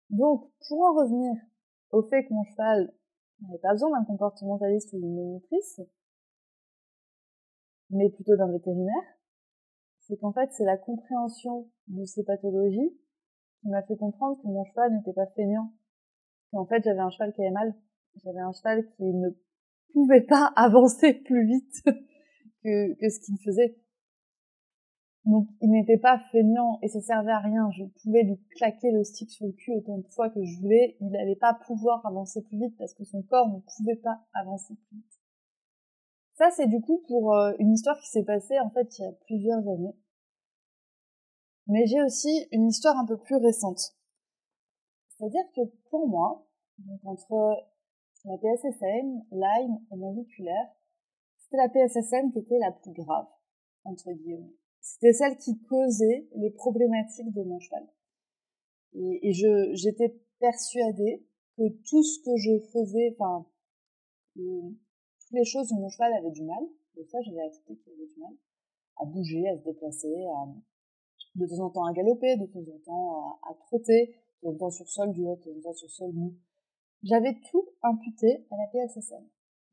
Donc, 0.09 0.49
pour 0.67 0.81
en 0.81 0.93
revenir 0.95 1.35
au 1.91 2.01
fait 2.01 2.25
que 2.25 2.33
mon 2.33 2.43
cheval 2.45 2.93
n'avait 3.41 3.59
pas 3.59 3.73
besoin 3.73 3.91
d'un 3.91 4.05
comportementaliste 4.05 4.93
ou 4.93 4.99
d'une 4.99 5.13
monitrice, 5.13 5.81
mais 7.91 8.09
plutôt 8.09 8.35
d'un 8.35 8.51
vétérinaire, 8.51 9.16
c'est 10.07 10.17
qu'en 10.17 10.31
fait, 10.31 10.49
c'est 10.53 10.63
la 10.63 10.77
compréhension 10.77 11.69
de 11.87 12.05
ces 12.05 12.23
pathologies 12.23 12.97
qui 13.61 13.69
m'a 13.69 13.83
fait 13.83 13.97
comprendre 13.97 14.41
que 14.41 14.47
mon 14.47 14.63
cheval 14.63 14.93
n'était 14.93 15.13
pas 15.13 15.27
feignant. 15.35 15.73
Qu'en 16.51 16.65
fait, 16.65 16.81
j'avais 16.83 16.99
un 16.99 17.09
cheval 17.09 17.33
qui 17.33 17.41
avait 17.41 17.51
mal. 17.51 17.75
J'avais 18.23 18.39
un 18.39 18.53
cheval 18.53 18.87
qui 18.95 19.03
ne 19.03 19.29
pouvait 19.93 20.21
pas 20.21 20.45
avancer 20.55 21.13
plus 21.13 21.45
vite 21.45 21.83
que, 22.63 23.09
ce 23.09 23.19
qu'il 23.19 23.37
faisait. 23.43 23.77
Donc, 25.25 25.49
il 25.59 25.71
n'était 25.71 25.97
pas 25.97 26.19
feignant 26.31 26.79
et 26.81 26.87
ça 26.87 27.01
servait 27.01 27.33
à 27.33 27.39
rien. 27.39 27.69
Je 27.71 27.83
pouvais 28.01 28.23
lui 28.23 28.39
claquer 28.55 28.91
le 28.91 29.03
stick 29.03 29.29
sur 29.29 29.45
le 29.45 29.51
cul 29.51 29.73
autant 29.73 29.97
de 29.97 30.07
fois 30.07 30.29
que 30.29 30.41
je 30.41 30.61
voulais. 30.61 30.95
Il 31.01 31.09
n'allait 31.09 31.35
pas 31.35 31.53
pouvoir 31.53 32.05
avancer 32.05 32.41
plus 32.43 32.57
vite 32.57 32.77
parce 32.77 32.93
que 32.93 33.03
son 33.03 33.23
corps 33.23 33.49
ne 33.49 33.59
pouvait 33.59 33.99
pas 34.01 34.21
avancer 34.33 34.73
plus 34.87 34.95
vite. 34.95 35.16
Ça, 36.37 36.51
c'est 36.51 36.67
du 36.67 36.79
coup 36.81 37.03
pour 37.07 37.33
euh, 37.33 37.53
une 37.57 37.73
histoire 37.73 37.99
qui 37.99 38.07
s'est 38.09 38.23
passée 38.23 38.59
en 38.59 38.69
fait 38.69 38.99
il 38.99 39.01
y 39.01 39.07
a 39.07 39.11
plusieurs 39.25 39.67
années. 39.67 39.95
Mais 41.65 41.87
j'ai 41.87 42.01
aussi 42.01 42.47
une 42.51 42.67
histoire 42.67 42.95
un 42.95 43.05
peu 43.05 43.17
plus 43.17 43.37
récente. 43.37 43.95
C'est-à-dire 45.09 45.43
que 45.55 45.61
pour 45.89 46.07
moi, 46.07 46.47
donc 46.77 46.99
entre 47.05 47.65
la 48.25 48.37
PSSN, 48.37 49.25
Lyme 49.31 49.79
et 49.91 49.95
naviculaire, 49.95 50.69
c'était 51.39 51.57
la 51.57 51.69
PSSN 51.69 52.31
qui 52.31 52.39
était 52.39 52.59
la 52.59 52.71
plus 52.71 52.93
grave, 52.93 53.27
entre 53.83 54.11
guillemets. 54.11 54.53
C'était 54.79 55.13
celle 55.13 55.37
qui 55.37 55.59
causait 55.63 56.29
les 56.35 56.51
problématiques 56.51 57.33
de 57.33 57.41
mon 57.41 57.59
cheval. 57.59 57.87
Et, 58.93 59.29
et 59.29 59.33
je, 59.33 59.73
j'étais 59.73 60.15
persuadée 60.39 61.25
que 61.57 61.67
tout 61.89 62.03
ce 62.03 62.19
que 62.19 62.37
je 62.37 62.59
faisais, 62.71 63.15
enfin, 63.17 63.47
toutes 65.27 65.37
les 65.37 65.45
choses 65.45 65.71
où 65.71 65.79
mon 65.79 65.89
cheval 65.89 66.13
avait 66.13 66.31
du 66.31 66.43
mal, 66.43 66.63
et 66.95 67.05
ça 67.05 67.19
j'avais 67.21 67.41
accepté 67.41 67.75
qu'il 67.75 67.93
avait 67.93 68.07
du 68.07 68.19
mal, 68.19 68.33
à 68.97 69.05
bouger, 69.05 69.47
à 69.49 69.57
se 69.57 69.63
déplacer, 69.63 70.25
à, 70.25 70.47
de 71.35 71.45
temps 71.45 71.65
en 71.65 71.69
temps 71.69 71.85
à 71.85 71.93
galoper, 71.93 72.37
de 72.37 72.45
temps 72.45 72.59
en 72.59 72.79
temps 72.85 73.11
à, 73.11 73.51
à 73.51 73.53
trotter, 73.55 74.15
de 74.41 74.49
temps 74.49 74.55
en 74.55 74.57
temps 74.57 74.71
sur 74.71 74.87
sol 74.87 75.11
dur, 75.11 75.35
de 75.35 75.43
temps 75.43 75.57
en 75.57 75.61
temps 75.61 75.73
sur 75.73 75.89
sol 75.89 76.11
mou. 76.13 76.33
J'avais 77.03 77.35
tout 77.51 77.65
imputé 77.83 78.47
à 78.49 78.57
la 78.57 78.67
PSSM. 78.67 79.23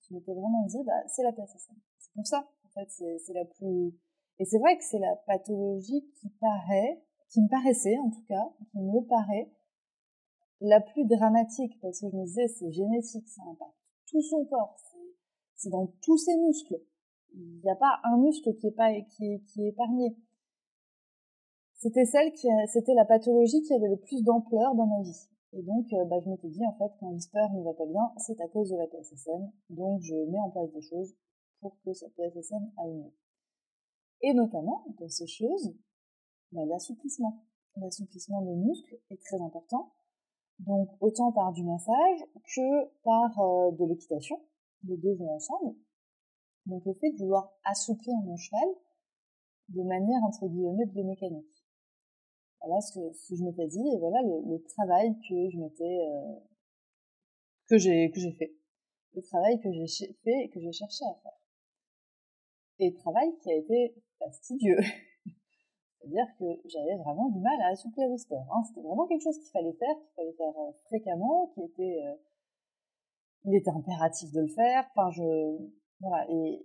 Je 0.03 0.15
m'étais 0.15 0.35
vraiment 0.35 0.67
dit, 0.67 0.83
bah, 0.85 1.07
c'est 1.09 1.23
la 1.23 1.33
PSSM. 1.33 1.77
C'est 1.99 2.13
pour 2.13 2.27
ça, 2.27 2.47
en 2.65 2.69
fait, 2.69 2.91
c'est 2.91 3.33
la 3.33 3.45
plus 3.45 3.95
et 4.39 4.45
c'est 4.45 4.59
vrai 4.59 4.77
que 4.77 4.85
c'est 4.85 4.99
la 4.99 5.15
pathologie 5.27 6.11
qui 6.21 6.29
paraît, 6.41 7.01
qui 7.31 7.41
me 7.41 7.49
paraissait 7.49 7.97
en 7.99 8.11
tout 8.11 8.25
cas, 8.29 8.53
qui 8.71 8.79
me 8.79 9.01
paraît 9.07 9.51
la 10.61 10.81
plus 10.81 11.05
dramatique 11.05 11.79
parce 11.81 12.01
que 12.01 12.11
je 12.11 12.17
me 12.17 12.25
disais 12.25 12.49
c'est 12.49 12.73
génétique, 12.73 13.29
ça 13.29 13.43
impacte 13.49 13.77
tout 14.07 14.21
son 14.23 14.45
corps, 14.47 14.77
c'est 15.57 15.71
dans 15.71 15.93
tous 16.03 16.19
ses 16.19 16.37
muscles. 16.37 16.81
Il 17.35 17.61
n'y 17.63 17.71
a 17.71 17.77
pas 17.77 18.01
un 18.05 18.17
muscle 18.19 18.55
qui 18.55 18.69
est 18.69 18.77
pas 18.77 18.93
qui 19.01 19.43
qui 19.47 19.65
est 19.65 19.69
épargné. 19.69 20.17
C'était 21.75 22.07
celle 22.07 22.33
qui 22.33 22.49
c'était 22.69 22.95
la 22.95 23.05
pathologie 23.05 23.63
qui 23.63 23.75
avait 23.75 23.89
le 23.89 23.99
plus 23.99 24.23
d'ampleur 24.23 24.75
dans 24.75 24.87
ma 24.87 25.03
vie. 25.03 25.29
Et 25.57 25.63
donc, 25.63 25.87
euh, 25.93 26.05
bah, 26.07 26.17
je 26.25 26.29
m'étais 26.29 26.49
dit, 26.49 26.67
en 26.67 26.73
fait, 26.73 26.93
quand 26.99 27.11
Whisper 27.11 27.47
ne 27.55 27.63
va 27.63 27.73
pas 27.75 27.87
bien, 27.87 28.11
c'est 28.17 28.41
à 28.41 28.49
cause 28.49 28.71
de 28.71 28.77
la 28.77 28.89
PSSM. 28.89 29.53
Donc, 29.71 30.01
je 30.01 30.17
mets 30.29 30.41
en 30.41 30.51
place 30.51 30.73
des 30.73 30.83
choses 30.83 31.15
pour 31.61 31.77
que 31.85 31.93
cette 31.93 32.13
PSSM 32.17 32.73
aille 32.79 32.95
mieux. 32.95 33.13
Et 34.23 34.35
notamment, 34.35 34.85
dans 34.99 35.09
ces 35.09 35.29
choses, 35.29 35.77
bah, 36.51 36.65
l'assouplissement. 36.67 37.45
L'assouplissement 37.77 38.43
des 38.43 38.55
muscles 38.55 38.99
est 39.11 39.21
très 39.23 39.41
important. 39.41 39.93
Donc 40.61 40.91
autant 41.01 41.33
par 41.33 41.53
du 41.53 41.65
massage 41.65 42.21
que 42.55 42.85
par 43.03 43.41
euh, 43.41 43.73
de 43.73 43.85
l'équitation. 43.87 44.41
Les 44.87 44.97
deux 44.97 45.15
vont 45.15 45.35
ensemble. 45.35 45.77
Donc 46.67 46.85
le 46.85 46.95
fait 46.95 47.11
de 47.13 47.19
vouloir 47.19 47.53
assouplir 47.65 48.15
mon 48.25 48.37
cheval 48.37 48.69
de 49.69 49.83
manière 49.83 50.23
entre 50.25 50.47
guillemets 50.47 50.87
biomécanique. 50.87 51.65
Voilà 52.61 52.81
ce 52.81 52.99
que, 52.99 53.37
je 53.37 53.45
m'étais 53.45 53.67
dit 53.67 53.87
et 53.95 53.99
voilà 53.99 54.23
le, 54.23 54.63
travail 54.63 55.15
que 55.29 55.51
je 55.51 55.59
m'étais 55.59 55.85
euh, 55.85 56.41
que 57.69 57.79
j'ai 57.79 58.11
que 58.11 58.21
j'ai 58.21 58.33
fait. 58.33 58.55
Le 59.15 59.23
travail 59.23 59.61
que 59.61 59.71
j'ai 59.71 59.87
fait 60.25 60.45
et 60.45 60.51
que 60.51 60.61
j'ai 60.61 60.73
cherché 60.73 61.05
à 61.05 61.15
faire. 61.23 61.39
Et 62.79 62.95
travail 62.95 63.37
qui 63.39 63.53
a 63.53 63.57
été 63.57 63.95
fastidieux. 64.19 64.79
C'est-à-dire 66.05 66.27
que 66.39 66.45
j'avais 66.69 66.97
vraiment 66.97 67.31
du 67.31 67.41
mal 67.41 67.59
à 67.63 67.69
assouplir 67.69 68.11
Whisper. 68.11 68.37
Hein. 68.37 68.63
C'était 68.67 68.83
vraiment 68.83 69.07
quelque 69.07 69.23
chose 69.23 69.39
qu'il 69.39 69.51
fallait 69.51 69.73
faire, 69.73 69.97
qu'il 69.97 70.15
fallait 70.17 70.33
faire 70.33 70.59
euh, 70.59 70.73
fréquemment, 70.87 71.51
qui 71.55 71.63
était, 71.63 72.03
euh, 72.05 72.15
il 73.45 73.55
était 73.55 73.71
impératif 73.71 74.33
de 74.33 74.41
le 74.41 74.49
faire. 74.49 74.87
Enfin, 74.91 75.11
je, 75.11 75.59
voilà. 76.01 76.27
Et, 76.31 76.65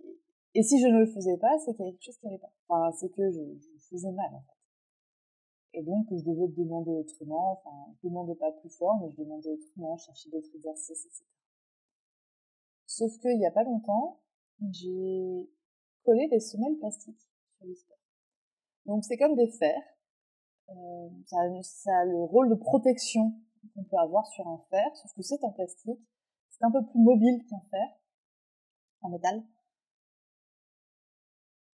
et 0.56 0.64
si 0.64 0.80
je 0.80 0.88
ne 0.88 1.00
le 1.00 1.06
faisais 1.06 1.38
pas, 1.38 1.58
c'est 1.60 1.74
qu'il 1.74 1.86
y 1.86 1.88
avait 1.88 1.92
quelque 1.94 2.06
chose 2.06 2.18
qui 2.18 2.26
n'allait 2.26 2.40
pas. 2.40 2.52
Enfin, 2.68 2.92
c'est 2.98 3.10
que 3.10 3.30
je, 3.32 3.42
faisais 3.90 4.12
mal, 4.12 4.34
en 4.34 4.42
fait. 4.42 5.80
Et 5.80 5.84
donc, 5.84 6.08
je 6.12 6.24
devais 6.24 6.48
demander 6.48 6.92
autrement. 6.92 7.54
Enfin, 7.54 7.94
je 7.96 8.08
demandais 8.08 8.36
pas 8.36 8.52
plus 8.52 8.70
fort, 8.70 9.00
mais 9.02 9.10
je 9.10 9.18
demandais 9.18 9.50
autrement, 9.50 9.98
chercher 9.98 10.30
d'autres 10.30 10.56
exercices, 10.56 11.06
etc. 11.06 11.24
Sauf 12.86 13.18
qu'il 13.20 13.38
n'y 13.38 13.46
a 13.46 13.52
pas 13.52 13.64
longtemps, 13.64 14.20
j'ai 14.72 15.50
collé 16.04 16.28
des 16.28 16.40
semelles 16.40 16.78
plastiques 16.78 17.30
donc 18.86 19.04
c'est 19.04 19.18
comme 19.18 19.36
des 19.36 19.48
fers. 19.48 19.82
Euh, 20.70 21.10
ça, 21.26 21.38
ça, 21.64 22.00
a, 22.00 22.06
le 22.06 22.24
rôle 22.24 22.50
de 22.50 22.56
protection 22.56 23.34
qu'on 23.74 23.84
peut 23.84 23.98
avoir 23.98 24.28
sur 24.28 24.48
un 24.48 24.60
fer, 24.70 24.96
sauf 24.96 25.14
que 25.14 25.22
c'est 25.22 25.44
en 25.44 25.52
plastique. 25.52 26.00
C'est 26.60 26.66
un 26.66 26.72
peu 26.72 26.86
plus 26.86 27.00
mobile 27.00 27.46
qu'un 27.50 27.62
fer 27.72 27.88
en 29.02 29.10
métal. 29.10 29.44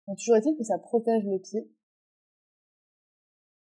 Mais 0.08 0.16
toujours 0.16 0.36
est-il 0.36 0.56
que 0.56 0.64
ça 0.64 0.78
protège 0.78 1.24
le 1.24 1.38
pied 1.38 1.70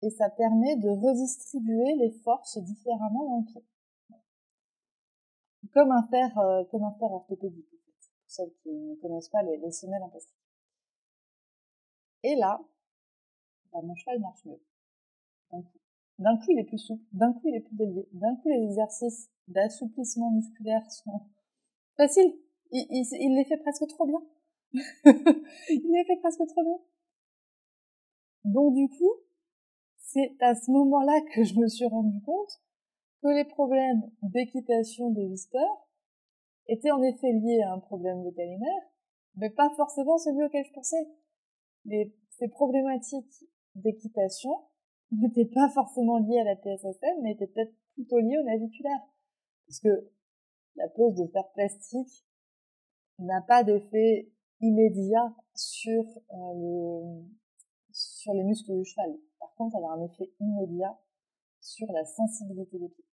et 0.01 0.09
ça 0.09 0.29
permet 0.29 0.75
de 0.77 0.89
redistribuer 0.89 1.95
les 1.97 2.11
forces 2.23 2.57
différemment 2.57 3.25
dans 3.25 3.37
le 3.37 3.45
pied. 3.45 3.65
Comme 5.73 5.91
un 5.91 6.07
fer, 6.07 6.37
euh, 6.39 6.63
comme 6.65 6.83
un 6.83 6.93
fer 6.93 7.11
orthopédique, 7.11 7.69
pour 7.69 7.79
celles 8.25 8.51
qui 8.63 8.71
ne 8.71 8.95
connaissent 8.95 9.29
pas 9.29 9.43
les, 9.43 9.57
les 9.57 9.71
semelles 9.71 10.01
en 10.01 10.09
plastique. 10.09 10.35
Et 12.23 12.35
là, 12.35 12.59
bah, 13.71 13.79
mon 13.83 13.95
cheval 13.95 14.19
marche 14.19 14.43
mieux. 14.45 14.61
D'un 15.51 15.61
coup. 15.61 15.79
D'un 16.17 16.37
coup, 16.37 16.45
il 16.49 16.59
est 16.59 16.65
plus 16.65 16.79
souple. 16.79 17.03
D'un 17.13 17.33
coup, 17.33 17.47
il 17.47 17.55
est 17.55 17.61
plus 17.61 17.75
délié. 17.75 18.07
D'un 18.11 18.35
coup, 18.37 18.49
les 18.49 18.63
exercices 18.63 19.30
d'assouplissement 19.47 20.31
musculaire 20.31 20.89
sont 20.91 21.27
faciles. 21.97 22.33
Il, 22.71 22.85
il, 22.89 23.35
les 23.35 23.45
fait 23.45 23.57
presque 23.57 23.87
trop 23.87 24.05
bien. 24.05 24.21
il 24.73 25.91
les 25.91 26.05
fait 26.05 26.17
presque 26.17 26.45
trop 26.47 26.63
bien. 26.63 26.79
Donc, 28.45 28.73
du 28.73 28.87
coup, 28.87 29.13
c'est 29.97 30.35
à 30.41 30.55
ce 30.55 30.71
moment-là 30.71 31.19
que 31.33 31.43
je 31.43 31.59
me 31.59 31.67
suis 31.67 31.85
rendu 31.85 32.21
compte 32.21 32.61
que 33.21 33.27
les 33.27 33.45
problèmes 33.45 34.09
d'équitation 34.23 35.11
de 35.11 35.21
Whisper 35.21 35.67
étaient 36.67 36.91
en 36.91 37.01
effet 37.03 37.31
liés 37.33 37.61
à 37.61 37.73
un 37.73 37.79
problème 37.79 38.23
vétérinaire, 38.23 38.83
mais 39.35 39.49
pas 39.49 39.69
forcément 39.75 40.17
celui 40.17 40.43
auquel 40.43 40.65
je 40.65 40.73
pensais 40.73 41.07
les, 41.85 42.13
ces 42.29 42.47
problématiques 42.47 43.45
d'équitation 43.75 44.51
n'étaient 45.11 45.45
pas 45.53 45.69
forcément 45.69 46.17
liées 46.17 46.39
à 46.39 46.43
la 46.43 46.55
PSSM, 46.55 47.21
mais 47.21 47.33
étaient 47.33 47.47
peut-être 47.47 47.73
plutôt 47.93 48.19
liées 48.19 48.37
au 48.37 48.43
naviculaire. 48.43 48.99
Parce 49.71 49.79
que 49.79 50.11
la 50.75 50.89
pose 50.89 51.15
de 51.15 51.25
fer 51.27 51.49
plastique 51.53 52.25
n'a 53.19 53.41
pas 53.41 53.63
d'effet 53.63 54.29
immédiat 54.59 55.33
sur 55.55 56.03
euh, 56.33 57.21
sur 57.93 58.33
les 58.33 58.43
muscles 58.43 58.75
du 58.77 58.83
cheval. 58.83 59.17
Par 59.39 59.55
contre, 59.55 59.77
elle 59.77 59.85
a 59.85 59.91
un 59.91 60.03
effet 60.03 60.29
immédiat 60.41 60.99
sur 61.61 61.89
la 61.93 62.03
sensibilité 62.03 62.79
des 62.79 62.89
pieds. 62.89 63.05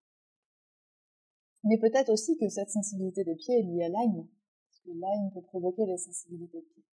Mais 1.63 1.77
peut-être 1.77 2.09
aussi 2.09 2.37
que 2.37 2.49
cette 2.49 2.71
sensibilité 2.71 3.23
des 3.23 3.35
pieds 3.35 3.59
est 3.59 3.63
liée 3.63 3.83
à 3.83 3.87
Lyme, 3.87 4.27
parce 4.27 4.79
que 4.81 4.89
Lyme 4.89 5.31
peut 5.33 5.43
provoquer 5.43 5.85
la 5.85 5.97
sensibilité 5.97 6.59
des 6.59 6.65
pieds. 6.65 6.83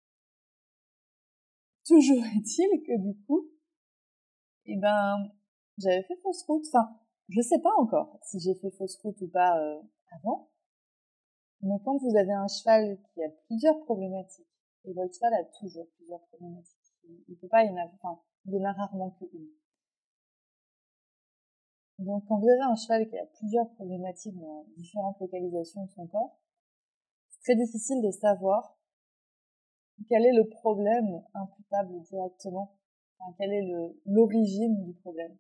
Toujours 1.87 2.25
est-il 2.37 2.85
que 2.85 2.97
du 3.01 3.21
coup, 3.25 3.51
eh 4.67 4.77
ben, 4.77 5.17
j'avais 5.79 6.05
fait 6.05 6.17
fausse 6.23 6.45
route. 6.45 6.65
Enfin, 6.69 7.01
je 7.29 7.41
sais 7.41 7.59
pas 7.61 7.75
encore 7.79 8.19
si 8.23 8.39
j'ai 8.41 8.55
fait 8.55 8.71
fausse 8.71 8.97
route 9.03 9.21
ou 9.21 9.29
pas 9.29 9.59
euh, 9.59 9.81
avant. 10.13 10.49
Mais 11.63 11.77
quand 11.85 11.97
vous 11.97 12.17
avez 12.17 12.33
un 12.33 12.47
cheval 12.47 12.99
qui 13.13 13.23
a 13.23 13.31
plusieurs 13.47 13.83
problématiques 13.85 14.47
Et 14.85 14.93
votre 14.93 15.15
cheval 15.15 15.35
a 15.35 15.45
toujours 15.59 15.87
plusieurs 15.97 16.21
problématiques. 16.29 16.95
Il 17.29 17.37
peut 17.39 17.49
pas 17.49 17.65
y 17.65 17.69
en 17.69 17.77
avoir, 17.77 17.95
enfin, 17.95 18.21
il 18.45 18.55
y 18.55 18.61
en 18.61 18.65
a 18.65 18.73
rarement. 18.73 19.17
Donc, 21.99 22.25
quand 22.29 22.39
vous 22.39 22.49
avez 22.49 22.63
un 22.63 22.77
cheval 22.77 23.09
qui 23.09 23.17
a 23.17 23.27
plusieurs 23.27 23.69
problématiques 23.75 24.39
dans 24.39 24.67
différentes 24.77 25.19
localisations 25.21 25.85
de 25.85 25.91
son 25.91 26.07
corps, 26.07 26.39
c'est 27.31 27.55
très 27.55 27.57
difficile 27.57 28.03
de 28.03 28.11
savoir 28.11 28.77
quel 30.09 30.27
est 30.27 30.37
le 30.37 30.47
problème 30.49 31.23
imputable 31.33 32.03
directement, 32.03 32.77
enfin, 33.19 33.35
quelle 33.39 33.53
est 33.53 33.67
l'origine 34.05 34.85
du 34.85 34.93
problème. 34.95 35.37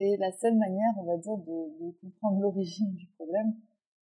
Et 0.00 0.16
la 0.16 0.32
seule 0.32 0.56
manière, 0.56 0.94
on 0.98 1.04
va 1.04 1.18
dire, 1.18 1.36
de, 1.36 1.90
comprendre 2.00 2.40
l'origine 2.40 2.94
du 2.94 3.06
problème, 3.16 3.54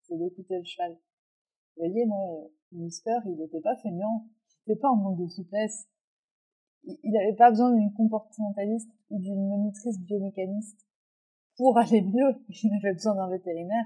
c'est 0.03 0.17
d'écouter 0.17 0.59
le 0.59 0.63
cheval. 0.63 0.91
Vous 0.91 1.85
voyez, 1.85 2.05
moi, 2.05 2.47
Whisper, 2.71 3.17
il 3.25 3.37
n'était 3.37 3.61
pas 3.61 3.75
feignant, 3.77 4.27
il 4.67 4.69
n'était 4.69 4.81
pas 4.81 4.89
en 4.89 4.95
manque 4.97 5.19
de 5.19 5.27
souplesse, 5.27 5.89
il 6.83 7.11
n'avait 7.11 7.35
pas 7.35 7.49
besoin 7.49 7.73
d'une 7.73 7.91
comportementaliste 7.93 8.91
ou 9.09 9.19
d'une 9.19 9.47
monitrice 9.47 9.99
biomécaniste 9.99 10.87
pour 11.57 11.77
aller 11.77 12.01
mieux. 12.01 12.35
Il 12.49 12.73
avait 12.73 12.93
besoin 12.93 13.15
d'un 13.15 13.29
vétérinaire. 13.29 13.85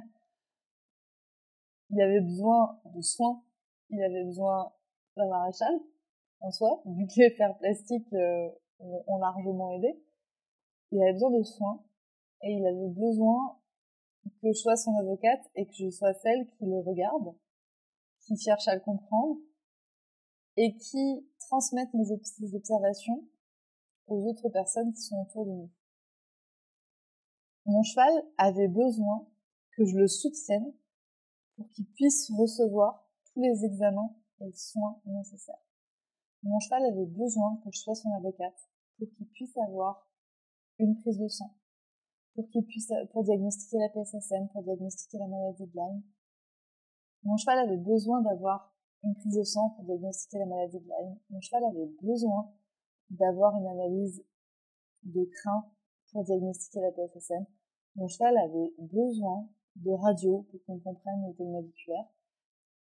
Il 1.90 2.02
avait 2.02 2.22
besoin 2.22 2.80
de 2.94 3.02
soins. 3.02 3.44
Il 3.90 4.02
avait 4.04 4.24
besoin 4.24 4.72
d'un 5.18 5.28
maréchal 5.28 5.74
en 6.42 6.52
soi, 6.52 6.82
vu 6.86 7.08
que 7.08 7.14
les 7.18 7.32
fers 7.32 7.58
plastiques 7.58 8.12
euh, 8.14 8.50
ont, 8.80 9.18
largement 9.18 9.72
aidé. 9.72 10.00
Il 10.92 11.02
avait 11.02 11.14
besoin 11.14 11.32
de 11.32 11.44
soins 11.44 11.84
et 12.44 12.52
il 12.52 12.66
avait 12.66 12.94
besoin 12.94 13.60
que 14.42 14.48
je 14.48 14.54
sois 14.54 14.76
son 14.76 14.96
avocate 14.98 15.42
et 15.56 15.66
que 15.66 15.74
je 15.74 15.90
sois 15.90 16.14
celle 16.14 16.48
qui 16.52 16.66
le 16.66 16.80
regarde, 16.80 17.36
qui 18.22 18.38
cherche 18.38 18.68
à 18.68 18.76
le 18.76 18.82
comprendre 18.82 19.40
et 20.58 20.76
qui 20.78 21.28
transmettre 21.40 21.96
mes 21.96 22.12
observations 22.56 23.28
aux 24.08 24.30
autres 24.30 24.50
personnes 24.50 24.94
qui 24.94 25.02
sont 25.02 25.22
autour 25.22 25.46
de 25.46 25.52
nous. 25.52 25.72
Mon 27.66 27.84
cheval 27.84 28.12
avait 28.38 28.68
besoin 28.68 29.28
que 29.76 29.86
je 29.86 29.98
le 29.98 30.08
soutienne 30.08 30.74
pour 31.56 31.70
qu'il 31.70 31.86
puisse 31.94 32.30
recevoir 32.38 33.10
tous 33.34 33.42
les 33.42 33.66
examens 33.66 34.16
et 34.42 34.52
soins 34.52 35.02
nécessaires. 35.06 35.64
Mon 36.44 36.60
cheval 36.60 36.84
avait 36.86 37.06
besoin 37.06 37.58
que 37.64 37.72
je 37.72 37.80
sois 37.80 37.96
son 37.96 38.12
avocate 38.18 38.70
pour 38.98 39.08
qu'il 39.16 39.28
puisse 39.30 39.56
avoir 39.58 40.10
une 40.78 41.00
prise 41.00 41.18
de 41.18 41.28
sang, 41.28 41.56
pour 42.36 42.50
qu'il 42.50 42.66
puisse, 42.66 42.92
pour 43.12 43.24
diagnostiquer 43.24 43.78
la 43.78 43.90
PSSM, 43.90 44.48
pour 44.50 44.64
diagnostiquer 44.64 45.18
la 45.20 45.28
maladie 45.28 45.66
de 45.66 45.76
Lyme. 45.76 46.02
Mon 47.24 47.38
cheval 47.38 47.60
avait 47.60 47.78
besoin 47.78 48.22
d'avoir 48.22 48.74
une 49.04 49.16
prise 49.16 49.38
de 49.38 49.44
sang 49.44 49.70
pour 49.72 49.86
diagnostiquer 49.86 50.40
la 50.40 50.46
maladie 50.46 50.80
de 50.80 50.88
Lyme. 50.88 51.18
Mon 51.30 51.42
cheval 51.42 51.64
avait 51.66 51.92
besoin 52.02 52.52
d'avoir 53.10 53.56
une 53.58 53.68
analyse 53.68 54.24
de 55.04 55.24
crin 55.26 55.66
pour 56.12 56.24
diagnostiquer 56.24 56.82
la 56.82 56.92
PFSM. 56.92 57.46
Mon 57.96 58.08
cheval 58.08 58.38
avait 58.38 58.74
besoin 58.80 59.48
de 59.76 59.92
radio 59.92 60.46
pour 60.50 60.64
qu'on 60.66 60.80
comprenne 60.80 61.28
le 61.28 61.36
thème 61.36 61.52
naviculaire. 61.52 62.06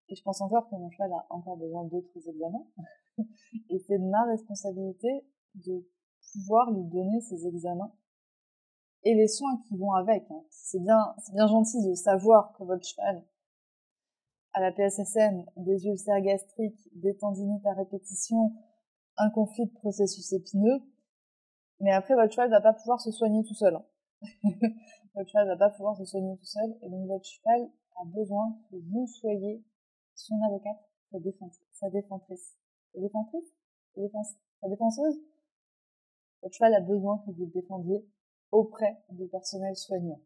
Et 0.09 0.15
je 0.15 0.23
pense 0.23 0.41
encore 0.41 0.69
que 0.69 0.75
mon 0.75 0.91
cheval 0.91 1.13
a 1.13 1.27
encore 1.31 1.57
besoin 1.57 1.85
d'autres 1.85 2.29
examens. 2.29 2.67
et 3.71 3.79
c'est 3.87 3.99
ma 3.99 4.25
responsabilité 4.25 5.27
de 5.55 5.87
pouvoir 6.33 6.71
lui 6.71 6.85
donner 6.85 7.21
ces 7.21 7.47
examens 7.47 7.93
et 9.05 9.15
les 9.15 9.29
soins 9.29 9.61
qui 9.69 9.77
vont 9.77 9.93
avec. 9.93 10.25
Hein. 10.31 10.43
C'est 10.51 10.81
bien, 10.81 11.15
c'est 11.23 11.33
bien 11.33 11.47
gentil 11.47 11.87
de 11.87 11.95
savoir 11.95 12.53
que 12.57 12.65
votre 12.65 12.85
cheval 12.85 13.25
à 14.55 14.61
la 14.61 14.73
PSSM, 14.73 15.45
des 15.57 15.87
ulcères 15.87 16.21
gastriques, 16.21 16.89
des 16.95 17.17
tendinites 17.17 17.67
à 17.67 17.73
répétition, 17.73 18.53
un 19.17 19.31
conflit 19.31 19.67
de 19.67 19.73
processus 19.73 20.33
épineux. 20.33 20.81
Mais 21.81 21.93
après, 21.93 22.15
votre 22.15 22.33
cheval 22.33 22.51
va 22.51 22.61
pas 22.61 22.73
pouvoir 22.73 23.01
se 23.01 23.11
soigner 23.11 23.43
tout 23.45 23.55
seul. 23.55 23.75
Hein. 23.75 23.85
votre 25.15 25.29
cheval 25.29 25.49
va 25.49 25.57
pas 25.57 25.71
pouvoir 25.71 25.97
se 25.97 26.05
soigner 26.05 26.37
tout 26.37 26.45
seul. 26.45 26.77
Et 26.83 26.89
donc, 26.89 27.09
votre 27.09 27.25
cheval 27.25 27.69
a 27.97 28.05
besoin 28.05 28.57
que 28.71 28.77
vous 28.77 29.07
soyez 29.09 29.65
son 30.15 30.41
avocate, 30.47 30.89
sa 31.11 31.19
défense, 31.19 31.61
sa 31.73 31.91
défentrice. 31.91 32.57
Sa 32.95 33.01
défenseuse? 34.69 35.21
Votre 36.43 36.55
cheval 36.55 36.75
a 36.75 36.81
besoin 36.81 37.19
que 37.27 37.33
vous 37.33 37.47
le 37.47 37.51
défendiez 37.51 38.07
auprès 38.51 39.03
du 39.11 39.27
personnel 39.29 39.77
soignant. 39.77 40.21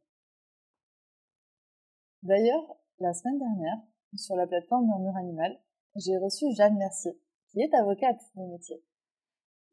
D'ailleurs, 2.23 2.77
la 2.99 3.15
semaine 3.15 3.39
dernière, 3.39 3.79
sur 4.17 4.37
la 4.37 4.47
plateforme 4.47 4.87
Murmure 4.87 5.17
Animal, 5.17 5.61
j'ai 5.97 6.17
reçu 6.19 6.47
Jeanne 6.57 6.77
Mercier, 6.77 7.19
qui 7.49 7.61
est 7.61 7.75
avocate 7.75 8.21
de 8.35 8.43
métier, 8.43 8.83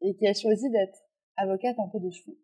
et 0.00 0.14
qui 0.14 0.26
a 0.26 0.34
choisi 0.34 0.70
d'être 0.70 0.98
avocate 1.36 1.78
un 1.78 1.88
peu 1.88 2.00
des 2.00 2.12
chevaux. 2.12 2.36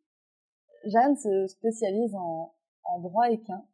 Jeanne 0.85 1.17
se 1.17 1.47
spécialise 1.47 2.15
en, 2.15 2.55
en 2.85 2.99
droit 3.01 3.31
équin, 3.31 3.67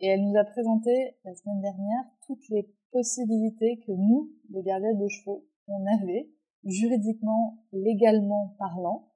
et 0.00 0.06
elle 0.06 0.22
nous 0.22 0.38
a 0.38 0.44
présenté 0.44 1.18
la 1.24 1.34
semaine 1.34 1.60
dernière 1.60 2.04
toutes 2.26 2.48
les 2.50 2.72
possibilités 2.92 3.80
que 3.80 3.92
nous, 3.92 4.32
les 4.50 4.62
gardiens 4.62 4.94
de 4.94 5.08
chevaux, 5.08 5.44
on 5.66 5.84
avait, 5.86 6.30
juridiquement, 6.64 7.58
légalement 7.72 8.54
parlant, 8.58 9.07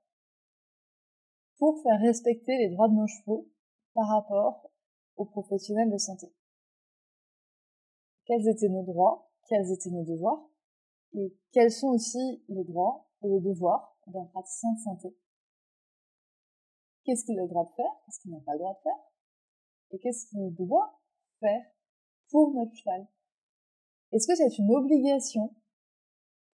pour 1.62 1.80
faire 1.84 2.00
respecter 2.00 2.58
les 2.58 2.70
droits 2.70 2.88
de 2.88 2.94
nos 2.94 3.06
chevaux 3.06 3.48
par 3.94 4.08
rapport 4.08 4.68
aux 5.14 5.26
professionnels 5.26 5.92
de 5.92 5.98
santé 5.98 6.26
quels 8.24 8.48
étaient 8.48 8.68
nos 8.68 8.82
droits, 8.82 9.30
quels 9.48 9.70
étaient 9.70 9.90
nos 9.90 10.04
devoirs, 10.04 10.48
et 11.14 11.36
quels 11.52 11.70
sont 11.70 11.88
aussi 11.88 12.42
les 12.48 12.64
droits 12.64 13.08
et 13.22 13.28
les 13.28 13.40
devoirs 13.40 13.96
d'un 14.08 14.24
praticien 14.24 14.72
de 14.72 14.80
santé? 14.80 15.16
Qu'est-ce 17.04 17.24
qu'il 17.24 17.38
a 17.38 17.42
le 17.42 17.48
droit 17.48 17.68
de 17.68 17.74
faire, 17.74 17.92
qu'est-ce 18.04 18.20
qu'il 18.20 18.32
n'a 18.32 18.40
pas 18.40 18.54
le 18.54 18.58
droit 18.58 18.74
de 18.74 18.82
faire, 18.82 19.00
et 19.90 19.98
qu'est-ce 20.00 20.26
qu'il 20.26 20.54
doit 20.54 21.00
faire 21.38 21.62
pour 22.30 22.52
notre 22.54 22.74
cheval? 22.74 23.06
Est-ce 24.10 24.26
que 24.26 24.34
c'est 24.34 24.58
une 24.58 24.74
obligation 24.74 25.54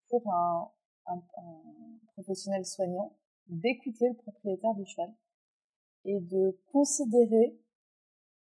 pour 0.09 0.31
un, 0.31 0.71
un, 1.07 1.23
un 1.37 1.99
professionnel 2.13 2.63
soignant 2.63 3.15
d'écouter 3.49 4.09
le 4.09 4.15
propriétaire 4.15 4.73
du 4.75 4.85
cheval 4.85 5.13
et 6.05 6.19
de 6.19 6.57
considérer 6.71 7.59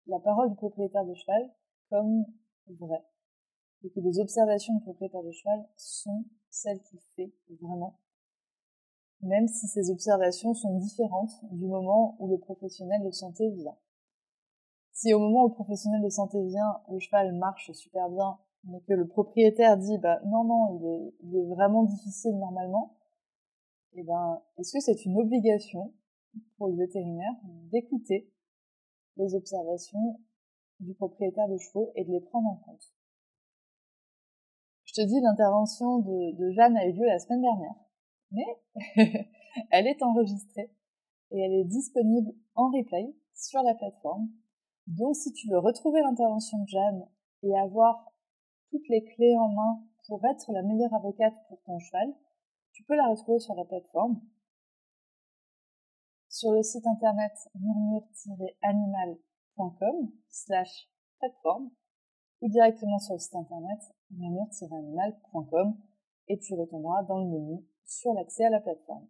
la 0.08 0.20
parole 0.20 0.50
du 0.50 0.56
propriétaire 0.56 1.06
du 1.06 1.16
cheval 1.16 1.52
comme 1.90 2.26
vrai 2.68 3.04
et 3.84 3.90
que 3.90 4.00
les 4.00 4.20
observations 4.20 4.76
du 4.76 4.82
propriétaire 4.82 5.24
de 5.24 5.32
cheval 5.32 5.66
sont 5.76 6.26
celles 6.50 6.82
qu'il 6.82 7.00
fait 7.16 7.32
vraiment, 7.62 8.00
même 9.22 9.48
si 9.48 9.68
ces 9.68 9.90
observations 9.90 10.54
sont 10.54 10.78
différentes 10.78 11.32
du 11.52 11.66
moment 11.66 12.16
où 12.20 12.28
le 12.28 12.38
professionnel 12.38 13.04
de 13.04 13.12
santé 13.12 13.50
vient. 13.52 13.78
Si 14.92 15.14
au 15.14 15.20
moment 15.20 15.46
où 15.46 15.48
le 15.48 15.54
professionnel 15.54 16.02
de 16.02 16.10
santé 16.10 16.44
vient, 16.44 16.82
le 16.90 17.00
cheval 17.00 17.34
marche 17.34 17.72
super 17.72 18.10
bien, 18.10 18.38
mais 18.66 18.82
que 18.82 18.94
le 18.94 19.08
propriétaire 19.08 19.78
dit 19.78 19.98
bah 19.98 20.20
non 20.26 20.44
non 20.44 21.14
il 21.24 21.38
est, 21.38 21.46
vraiment 21.46 21.84
difficile 21.84 22.38
normalement, 22.38 22.98
eh 23.94 24.04
ben 24.04 24.42
est-ce 24.58 24.74
que 24.74 24.80
c'est 24.80 25.06
une 25.06 25.20
obligation 25.20 25.94
pour 26.58 26.70
le 26.70 26.78
vétérinaire 26.78 27.34
d'écouter 27.72 28.32
les 29.18 29.36
observations 29.36 30.20
du 30.80 30.94
propriétaire 30.94 31.48
de 31.48 31.58
chevaux 31.58 31.92
et 31.96 32.06
de 32.06 32.12
les 32.12 32.22
prendre 32.22 32.50
en 32.50 32.58
compte? 32.58 32.94
Je 34.86 34.94
te 34.94 35.02
dis, 35.02 35.20
l'intervention 35.22 36.00
de, 36.00 36.52
Jeanne 36.52 36.76
a 36.78 36.88
eu 36.88 36.94
lieu 36.94 37.06
la 37.06 37.20
semaine 37.20 37.42
dernière, 37.42 37.76
mais 38.32 38.96
elle 39.72 39.88
est 39.88 40.02
enregistrée 40.02 40.72
et 41.32 41.40
elle 41.40 41.54
est 41.54 41.66
disponible 41.66 42.34
en 42.56 42.72
replay 42.72 43.14
sur 43.36 43.62
la 43.62 43.76
plateforme. 43.76 44.30
Donc 44.88 45.16
si 45.16 45.32
tu 45.34 45.48
veux 45.50 45.60
retrouver 45.60 46.02
l'intervention 46.02 46.58
de 46.64 46.68
Jeanne 46.68 47.06
et 47.44 47.58
avoir 47.60 48.12
toutes 48.72 48.88
les 48.90 49.04
clés 49.04 49.38
en 49.38 49.50
main 49.50 49.84
pour 50.08 50.26
être 50.26 50.52
la 50.52 50.64
meilleure 50.64 50.94
avocate 50.94 51.36
pour 51.48 51.62
ton 51.64 51.78
cheval, 51.78 52.12
tu 52.80 52.86
peux 52.86 52.96
la 52.96 53.10
retrouver 53.10 53.40
sur 53.40 53.54
la 53.56 53.66
plateforme. 53.66 54.22
Sur 56.30 56.54
le 56.54 56.64
site 56.64 56.88
internet 56.88 57.34
murmure-animal.com 57.56 60.14
slash 60.30 60.90
plateforme 61.20 61.72
ou 62.40 62.48
directement 62.48 62.98
sur 63.00 63.16
le 63.16 63.20
site 63.20 63.36
internet 63.36 63.82
murmure-animal.com 64.12 65.78
et 66.30 66.40
tu 66.40 66.54
retomberas 66.54 67.04
dans 67.04 67.18
le 67.18 67.26
menu 67.26 67.68
sur 67.84 68.14
l'accès 68.14 68.46
à 68.46 68.50
la 68.50 68.62
plateforme. 68.62 69.10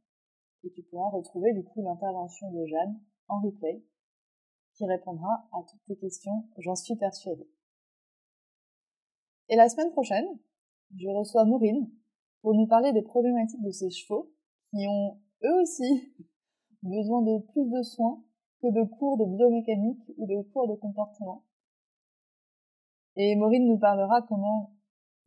Et 0.64 0.72
tu 0.72 0.82
pourras 0.82 1.12
retrouver 1.12 1.54
du 1.54 1.64
coup 1.64 1.84
l'intervention 1.84 2.52
de 2.52 2.66
Jeanne 2.66 3.00
en 3.28 3.40
replay 3.40 3.86
qui 4.74 4.88
répondra 4.88 5.48
à 5.52 5.62
toutes 5.70 5.86
tes 5.86 5.98
questions, 5.98 6.50
j'en 6.58 6.76
suis 6.76 6.96
persuadée. 6.96 7.52
Et 9.50 9.56
la 9.56 9.70
semaine 9.70 9.92
prochaine, 9.92 10.40
je 10.96 11.08
reçois 11.10 11.46
Maureen 11.46 11.88
pour 12.42 12.54
nous 12.54 12.68
parler 12.68 12.94
des 12.94 13.02
problématiques 13.02 13.62
de 13.62 13.72
ces 13.72 13.90
chevaux 13.90 14.32
qui 14.72 14.88
ont 14.88 15.20
eux 15.44 15.62
aussi 15.62 16.14
besoin 16.84 17.22
de 17.22 17.40
plus 17.52 17.70
de 17.70 17.82
soins 17.84 18.24
que 18.62 18.68
de 18.68 18.84
cours 18.84 19.18
de 19.18 19.26
biomécanique 19.26 20.02
ou 20.18 20.28
de 20.28 20.42
cours 20.52 20.68
de 20.68 20.76
comportement. 20.76 21.44
Et 23.16 23.36
Maureen 23.36 23.68
nous 23.68 23.78
parlera 23.78 24.22
comment 24.22 24.74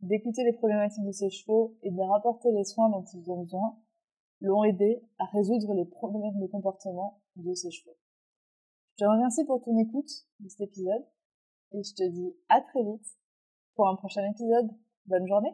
d'écouter 0.01 0.43
les 0.43 0.53
problématiques 0.53 1.05
de 1.05 1.11
ses 1.11 1.29
chevaux 1.29 1.77
et 1.81 1.91
de 1.91 1.97
leur 1.97 2.13
apporter 2.13 2.51
les 2.51 2.63
soins 2.63 2.89
dont 2.89 3.03
ils 3.13 3.29
ont 3.31 3.41
besoin 3.41 3.77
l'ont 4.41 4.63
aidé 4.63 5.01
à 5.19 5.25
résoudre 5.25 5.73
les 5.73 5.85
problèmes 5.85 6.39
de 6.39 6.47
comportement 6.47 7.21
de 7.37 7.53
ses 7.53 7.71
chevaux. 7.71 7.95
Je 8.97 9.05
te 9.05 9.09
remercie 9.09 9.45
pour 9.45 9.61
ton 9.61 9.77
écoute 9.77 10.11
de 10.39 10.49
cet 10.49 10.61
épisode 10.61 11.05
et 11.71 11.83
je 11.83 11.93
te 11.93 12.03
dis 12.03 12.35
à 12.49 12.61
très 12.61 12.83
vite 12.83 13.17
pour 13.75 13.87
un 13.87 13.95
prochain 13.95 14.29
épisode. 14.29 14.69
Bonne 15.05 15.27
journée 15.27 15.53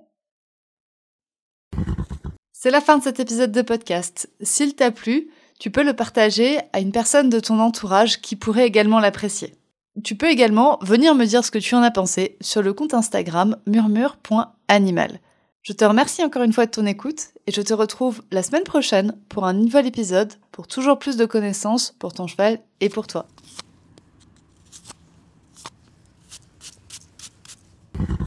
C'est 2.61 2.71
la 2.71 2.81
fin 2.81 2.97
de 2.97 3.03
cet 3.03 3.21
épisode 3.21 3.53
de 3.53 3.61
podcast. 3.61 4.29
S'il 4.41 4.75
t'a 4.75 4.91
plu, 4.91 5.29
tu 5.61 5.71
peux 5.71 5.81
le 5.81 5.93
partager 5.93 6.59
à 6.73 6.81
une 6.81 6.91
personne 6.91 7.29
de 7.29 7.39
ton 7.39 7.57
entourage 7.57 8.19
qui 8.19 8.35
pourrait 8.35 8.67
également 8.67 8.99
l'apprécier. 8.99 9.55
Tu 10.03 10.15
peux 10.15 10.27
également 10.27 10.77
venir 10.81 11.15
me 11.15 11.23
dire 11.23 11.45
ce 11.45 11.51
que 11.51 11.57
tu 11.57 11.73
en 11.75 11.81
as 11.83 11.89
pensé 11.89 12.35
sur 12.41 12.61
le 12.61 12.73
compte 12.73 12.93
Instagram 12.93 13.55
murmure.animal. 13.65 15.21
Je 15.61 15.71
te 15.71 15.85
remercie 15.85 16.21
encore 16.21 16.43
une 16.43 16.51
fois 16.51 16.65
de 16.65 16.71
ton 16.71 16.85
écoute 16.85 17.29
et 17.47 17.53
je 17.53 17.61
te 17.61 17.73
retrouve 17.73 18.23
la 18.29 18.43
semaine 18.43 18.65
prochaine 18.65 19.15
pour 19.29 19.45
un 19.45 19.53
nouvel 19.53 19.87
épisode 19.87 20.33
pour 20.51 20.67
toujours 20.67 20.99
plus 20.99 21.15
de 21.15 21.25
connaissances 21.25 21.95
pour 21.97 22.11
ton 22.11 22.27
cheval 22.27 22.59
et 22.81 22.89
pour 22.89 23.07
toi. 23.07 23.25